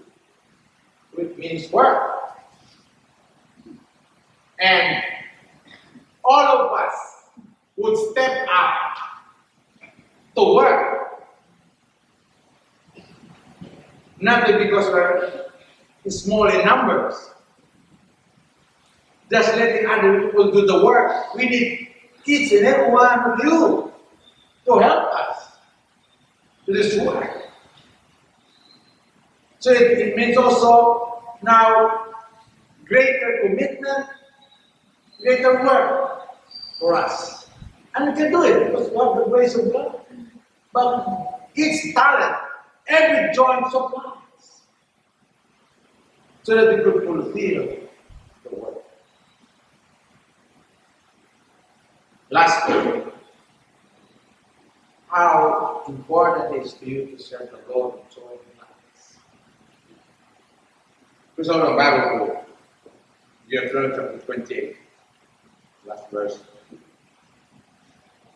It 1.19 1.39
means 1.39 1.71
work. 1.71 2.16
And 4.61 5.03
all 6.25 6.41
of 6.41 6.73
us 6.73 6.95
would 7.77 7.97
step 8.13 8.47
up 8.51 8.97
to 10.37 10.55
work. 10.55 11.23
Not 14.19 14.47
because 14.47 14.87
we're 14.89 15.47
small 16.09 16.49
in 16.49 16.65
numbers. 16.65 17.15
Just 19.31 19.55
letting 19.57 19.87
other 19.87 20.27
people 20.27 20.53
do 20.53 20.67
the 20.67 20.85
work. 20.85 21.35
We 21.35 21.49
need 21.49 21.89
each 22.25 22.53
and 22.53 22.67
every 22.67 22.91
one 22.91 23.19
of 23.19 23.39
you 23.45 23.93
to 24.67 24.79
help 24.79 25.13
us 25.13 25.59
to 26.65 26.73
this 26.73 26.99
work. 27.01 27.47
So 29.59 29.71
it, 29.73 29.99
it 29.99 30.17
means 30.17 30.37
also 30.37 31.35
now 31.43 32.15
greater 32.85 33.41
commitment, 33.43 34.07
greater 35.21 35.63
work 35.63 36.23
for 36.79 36.95
us. 36.95 37.49
And 37.95 38.13
we 38.13 38.21
can 38.21 38.31
do 38.31 38.43
it 38.45 38.71
because 38.71 38.91
we 38.91 38.97
have 38.99 39.17
the 39.17 39.25
grace 39.31 39.55
of 39.55 39.73
God. 39.73 40.01
But 40.73 41.51
each 41.55 41.95
talent, 41.95 42.37
every 42.87 43.35
joint 43.35 43.71
supplies. 43.71 44.17
So 46.43 46.55
that 46.55 46.77
we 46.77 46.85
could 46.85 47.05
fulfill 47.05 47.79
the 48.45 48.57
work. 48.57 48.75
Lastly, 52.31 53.03
how 55.09 55.83
important 55.89 56.57
it 56.57 56.67
is 56.67 56.75
for 56.75 56.85
you 56.85 57.07
to 57.07 57.19
serve 57.23 57.51
the 57.51 57.73
Lord 57.73 57.95
in 57.95 58.15
joy 58.15 58.31
and. 58.31 59.17
Please 61.35 61.49
hold 61.49 61.63
on 61.63 61.77
Bible 61.77 62.27
book. 62.27 62.47
Deuteronomy 63.49 63.95
chapter 63.97 64.19
28. 64.19 64.77
Last 65.87 66.11
verse. 66.11 66.41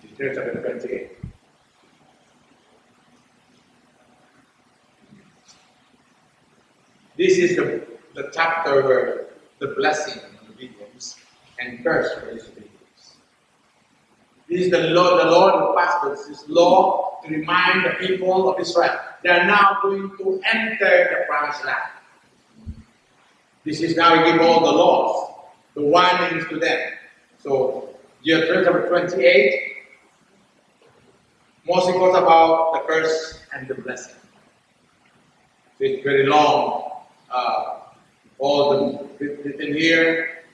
Deuteronomy 0.02 0.52
chapter 0.54 0.78
28. 0.78 1.10
This 7.16 7.38
is 7.38 7.56
the, 7.56 7.84
the 8.14 8.30
chapter 8.32 8.82
where 8.84 9.26
the 9.58 9.68
blessing 9.68 10.22
begins 10.56 11.16
and 11.58 11.82
curse 11.82 12.14
begins. 12.20 13.16
This 14.48 14.62
is 14.62 14.70
the 14.70 14.78
law, 14.90 15.18
the 15.18 15.30
Lord 15.30 15.54
of 15.54 15.76
pastors, 15.76 16.28
this 16.28 16.48
law 16.48 17.20
to 17.24 17.30
remind 17.30 17.84
the 17.84 18.06
people 18.06 18.48
of 18.48 18.60
Israel. 18.60 18.96
They 19.24 19.30
are 19.30 19.44
now 19.44 19.78
going 19.82 20.10
to 20.18 20.40
enter 20.52 20.76
the 20.78 21.24
promised 21.28 21.64
land. 21.64 21.90
This 23.64 23.80
is 23.80 23.96
now 23.96 24.22
we 24.22 24.30
give 24.32 24.40
all 24.40 24.60
the 24.60 24.72
laws, 24.72 25.34
the 25.74 25.82
warnings 25.82 26.48
to 26.48 26.58
them. 26.58 26.80
So 27.42 27.88
chapter 28.24 28.88
28 28.88 29.72
mostly 31.66 31.92
talks 31.94 32.18
about 32.18 32.72
the 32.74 32.80
curse 32.80 33.40
and 33.54 33.66
the 33.66 33.74
blessing. 33.74 34.16
So 35.78 35.84
it's 35.84 36.04
very 36.04 36.26
long. 36.26 36.92
Uh, 37.30 37.78
all 38.38 38.70
the 38.70 39.08
written 39.18 39.74
here, 39.74 40.44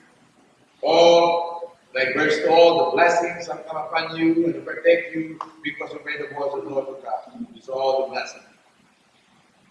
all 0.81 1.77
like 1.95 2.13
verse 2.13 2.37
all 2.49 2.85
the 2.85 2.91
blessings 2.91 3.47
have 3.47 3.65
come 3.67 3.77
upon 3.77 4.15
you 4.15 4.45
and 4.45 4.65
protect 4.65 5.15
you 5.15 5.39
because 5.63 5.91
you 5.93 5.99
obey 5.99 6.17
the 6.17 6.33
voice 6.35 6.53
of 6.53 6.63
the 6.63 6.69
Lord 6.69 6.87
your 6.87 7.01
God. 7.01 7.47
It's 7.55 7.67
all 7.69 8.03
the 8.03 8.11
blessing. 8.11 8.41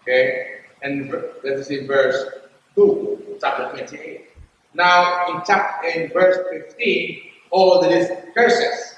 Okay? 0.01 0.57
And 0.83 1.11
let 1.43 1.53
us 1.53 1.67
see 1.67 1.85
verse 1.85 2.25
2, 2.75 3.37
chapter 3.41 3.69
28. 3.85 4.27
Now 4.77 5.25
in 5.33 5.41
chapter 5.45 5.87
in 5.87 6.11
verse 6.11 6.37
15, 6.51 7.21
all 7.49 7.81
these 7.81 8.07
curses. 8.35 8.95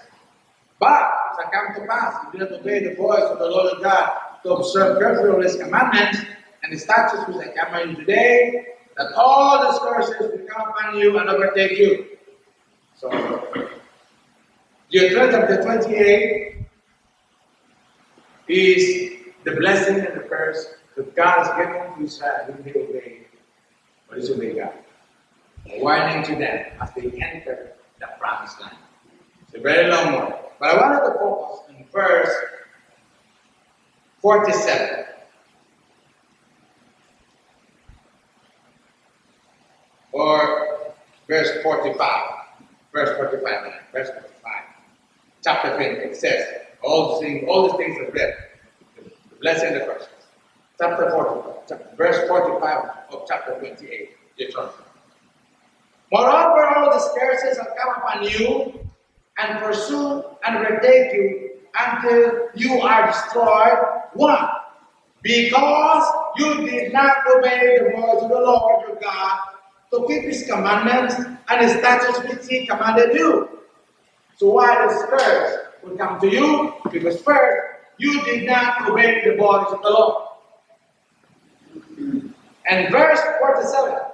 But 0.77 1.09
it 1.31 1.41
shall 1.41 1.51
come 1.51 1.81
to 1.81 1.87
pass, 1.87 2.27
if 2.27 2.33
you 2.33 2.39
do 2.39 2.51
not 2.51 2.59
obey 2.59 2.83
the 2.83 2.95
voice 2.95 3.23
of 3.23 3.39
the 3.39 3.45
Lord 3.45 3.81
God 3.81 4.11
to 4.43 4.55
observe 4.55 4.99
carefully 4.99 5.29
all 5.31 5.41
his 5.41 5.55
commandments 5.55 6.19
and 6.63 6.73
the 6.73 6.77
statutes 6.77 7.23
which 7.29 7.47
I 7.47 7.65
command 7.65 7.91
you 7.91 7.95
today, 7.95 8.65
that 8.97 9.13
all 9.13 9.71
these 9.71 9.79
curses 9.79 10.15
will 10.19 10.45
come 10.47 10.69
upon 10.69 10.97
you 10.97 11.17
and 11.17 11.29
overtake 11.29 11.77
you. 11.77 12.07
So, 12.97 13.09
Deuteronomy 14.91 15.31
chapter 15.31 15.63
28 15.63 16.57
is 18.49 19.11
the 19.45 19.51
blessing 19.55 19.95
and 19.99 20.19
the 20.19 20.27
curse 20.27 20.75
that 20.97 21.15
God 21.15 21.45
has 21.45 21.57
given 21.57 21.97
to 21.97 22.03
Israel 22.03 22.45
when 22.47 22.63
they 22.63 22.79
obey 22.81 23.27
or 24.09 24.15
disobey 24.17 24.55
God. 24.55 24.73
Warning 25.77 26.23
to 26.23 26.35
them 26.35 26.65
as 26.81 26.91
they 26.95 27.11
enter 27.21 27.73
the 27.99 28.07
promised 28.19 28.59
land. 28.59 28.75
It's 29.43 29.55
a 29.55 29.61
very 29.61 29.89
long 29.91 30.13
one. 30.13 30.33
But 30.59 30.69
I 30.69 30.81
wanted 30.81 31.05
to 31.07 31.19
focus 31.19 31.59
on 31.69 31.85
verse 31.91 32.33
47. 34.21 35.05
Or 40.11 40.93
verse 41.27 41.61
45. 41.63 42.23
Verse 42.91 43.17
45. 43.17 43.73
Verse 43.93 44.09
45. 44.09 44.23
Chapter 45.43 45.75
20. 45.75 45.95
It 45.95 46.15
says, 46.15 46.45
all 46.83 47.21
things, 47.21 47.45
all 47.47 47.67
these 47.67 47.75
things 47.77 47.99
are 47.99 48.11
read. 48.11 48.35
The 49.29 49.35
blessing 49.39 49.73
the 49.73 49.81
curses. 49.81 50.07
Chapter 50.79 51.11
45. 51.11 51.53
Chapter, 51.67 51.95
verse 51.95 52.27
45 52.27 52.89
of 53.11 53.25
chapter 53.27 53.53
28. 53.59 54.09
Deuteronomy. 54.37 54.88
Moreover, 56.11 56.65
all 56.75 56.91
these 56.91 57.07
curses 57.17 57.57
have 57.57 57.69
come 57.77 57.93
upon 57.97 58.23
you 58.23 58.79
and 59.37 59.59
pursue 59.59 60.23
and 60.45 60.57
overtake 60.57 61.13
you 61.13 61.51
until 61.79 62.49
you 62.55 62.81
are 62.81 63.07
destroyed. 63.07 63.77
One, 64.13 64.47
because 65.21 66.05
you 66.37 66.65
did 66.65 66.93
not 66.93 67.17
obey 67.35 67.77
the 67.77 67.95
words 67.95 68.23
of 68.23 68.29
the 68.29 68.39
Lord 68.39 68.87
your 68.87 68.97
God 68.99 69.39
to 69.91 70.05
keep 70.07 70.23
his 70.23 70.45
commandments 70.49 71.15
and 71.15 71.61
his 71.61 71.73
statutes 71.73 72.19
which 72.23 72.47
he 72.47 72.65
commanded 72.65 73.13
you. 73.13 73.49
So 74.37 74.51
why 74.51 74.87
this 74.87 75.03
curse 75.03 75.57
will 75.83 75.97
come 75.97 76.19
to 76.21 76.27
you? 76.27 76.73
Because 76.91 77.21
first, 77.21 77.67
you 77.97 78.23
did 78.23 78.47
not 78.47 78.89
obey 78.89 79.21
the 79.25 79.35
voice 79.35 79.67
of 79.71 79.81
the 79.81 79.89
Lord. 79.89 80.25
And 82.69 82.91
verse 82.91 83.19
47. 83.41 84.08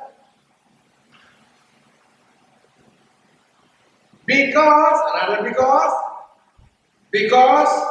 Because, 4.25 4.99
another 5.13 5.49
because, 5.49 5.93
because 7.11 7.87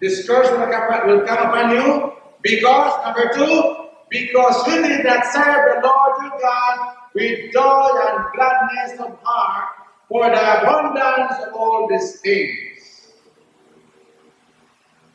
this 0.00 0.26
curse 0.26 0.50
will 0.50 0.66
come, 0.70 1.06
will 1.06 1.26
come 1.26 1.48
upon 1.48 1.70
you. 1.70 2.12
Because, 2.42 2.92
number 3.04 3.30
two, 3.34 3.88
because 4.10 4.66
you 4.68 4.82
did 4.82 5.04
not 5.04 5.24
serve 5.26 5.44
the 5.44 5.80
Lord 5.82 6.22
your 6.22 6.40
God 6.40 6.94
with 7.14 7.52
joy 7.52 7.88
and 8.08 8.24
gladness 8.34 9.00
of 9.00 9.18
heart 9.22 9.68
for 10.08 10.28
the 10.28 10.62
abundance 10.62 11.46
of 11.46 11.54
all 11.54 11.88
these 11.88 12.20
things. 12.20 13.12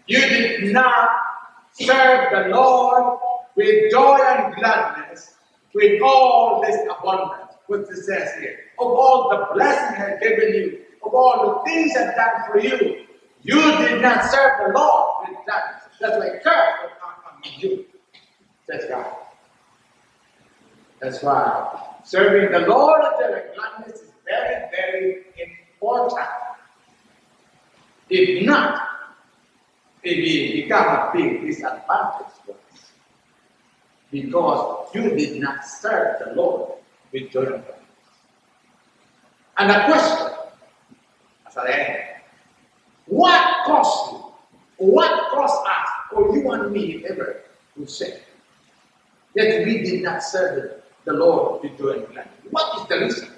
You 0.08 0.22
did 0.22 0.74
not 0.74 1.10
serve 1.74 2.32
the 2.32 2.50
Lord 2.56 3.20
with 3.56 3.92
joy 3.92 4.18
and 4.18 4.56
gladness 4.56 5.36
with 5.74 6.02
all 6.02 6.62
this 6.66 6.78
abundance. 7.00 7.54
What 7.68 7.82
it 7.82 7.96
says 7.96 8.32
here. 8.40 8.69
Of 8.80 8.88
all 8.88 9.30
the 9.30 9.54
blessing 9.54 10.02
I 10.02 10.10
have 10.12 10.22
given 10.22 10.54
you, 10.54 10.82
of 11.06 11.14
all 11.14 11.64
the 11.64 11.70
things 11.70 11.92
I've 11.98 12.16
done 12.16 12.52
for 12.52 12.60
you, 12.60 13.06
you 13.42 13.62
did 13.78 14.02
not 14.02 14.24
serve 14.26 14.52
the 14.68 14.74
Lord 14.78 15.28
with 15.28 15.38
gladness. 15.46 15.84
That's 16.00 16.18
why 16.18 16.30
curse 16.44 16.74
will 16.82 16.90
come 17.02 17.34
on 17.44 17.60
you. 17.60 17.86
Says 18.68 18.86
God. 18.90 19.14
That's 21.00 21.24
why 21.24 21.84
serving 22.04 22.52
the 22.52 22.68
Lord 22.68 23.02
with 23.02 23.38
and 23.38 23.56
gladness 23.56 24.02
is 24.02 24.12
very, 24.26 24.70
very 24.72 25.26
important. 25.40 26.28
If 28.10 28.46
not, 28.46 28.82
it 30.04 30.18
will 30.18 30.62
become 30.64 30.86
a 30.88 31.12
big 31.14 31.42
disadvantage 31.46 32.34
to 32.46 32.52
us. 32.54 32.92
Because 34.12 34.90
you 34.96 35.10
did 35.16 35.42
not 35.42 35.66
serve 35.66 36.20
the 36.26 36.34
Lord 36.34 36.72
with 37.12 37.32
joy 37.32 37.62
and 39.60 39.70
the 39.70 39.84
question 39.86 40.28
as 41.48 41.58
I 41.58 41.72
end. 41.72 42.04
What 43.06 43.66
cost 43.66 44.14
you? 44.14 44.26
What 44.78 45.30
cost 45.32 45.68
us, 45.68 45.90
or 46.14 46.36
you 46.36 46.50
and 46.52 46.72
me 46.72 47.04
ever, 47.10 47.42
to 47.76 47.86
say 47.86 48.22
that 49.36 49.66
we 49.66 49.84
did 49.84 50.04
not 50.04 50.24
serve 50.24 50.82
the 51.04 51.14
Lord 51.14 51.64
joy 51.78 51.92
and 51.92 52.08
gladness? 52.08 52.36
What 52.52 52.82
is 52.82 52.88
the 52.88 53.00
reason? 53.00 53.30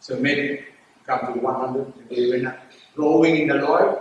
So 0.00 0.18
maybe 0.18 0.64
come 1.04 1.34
to 1.34 1.40
100, 1.40 1.92
maybe 2.08 2.30
we're 2.30 2.42
not 2.42 2.58
growing 2.94 3.36
in 3.38 3.48
the 3.48 3.56
Lord, 3.56 3.98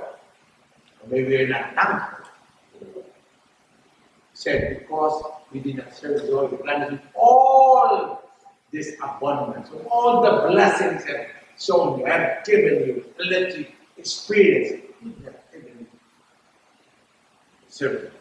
or 1.02 1.08
maybe 1.10 1.36
we're 1.36 1.48
not 1.48 1.74
thankful. 1.76 2.15
Said 4.36 4.80
because 4.80 5.24
we 5.52 5.62
did 5.62 5.78
not 5.78 5.96
serve 5.96 6.22
the 6.22 6.32
Lord 6.32 6.52
with 6.52 6.62
gladness 6.62 7.00
all 7.16 8.22
this 8.72 8.96
abundance, 9.02 9.70
all 9.90 10.22
the 10.22 10.52
blessings 10.52 11.06
have 11.06 11.28
shown 11.58 12.00
you, 12.00 12.06
have 12.06 12.44
given 12.44 12.86
you, 12.86 13.06
let 13.18 13.58
you 13.58 13.66
experience. 13.98 14.84
You. 15.02 15.88
Serve 17.70 18.12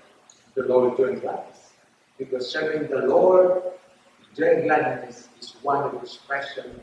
the 0.55 0.63
Lord 0.63 0.97
and 1.01 1.21
gladness. 1.21 1.73
Because 2.17 2.49
serving 2.49 2.89
the 2.89 3.07
Lord 3.09 3.63
and 4.37 4.65
gladness 4.65 5.29
is 5.41 5.57
one 5.63 5.97
expression 5.97 6.81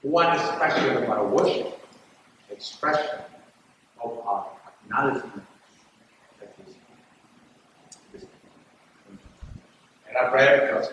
one 0.00 0.34
expression 0.38 1.02
of 1.02 1.08
our 1.08 1.26
worship, 1.26 1.80
expression 2.50 3.20
of 4.02 4.18
our 4.26 4.50
acknowledgement 4.84 5.44
and 10.18 10.30
pray 10.30 10.46
prayer 10.46 10.66
becomes. 10.66 10.88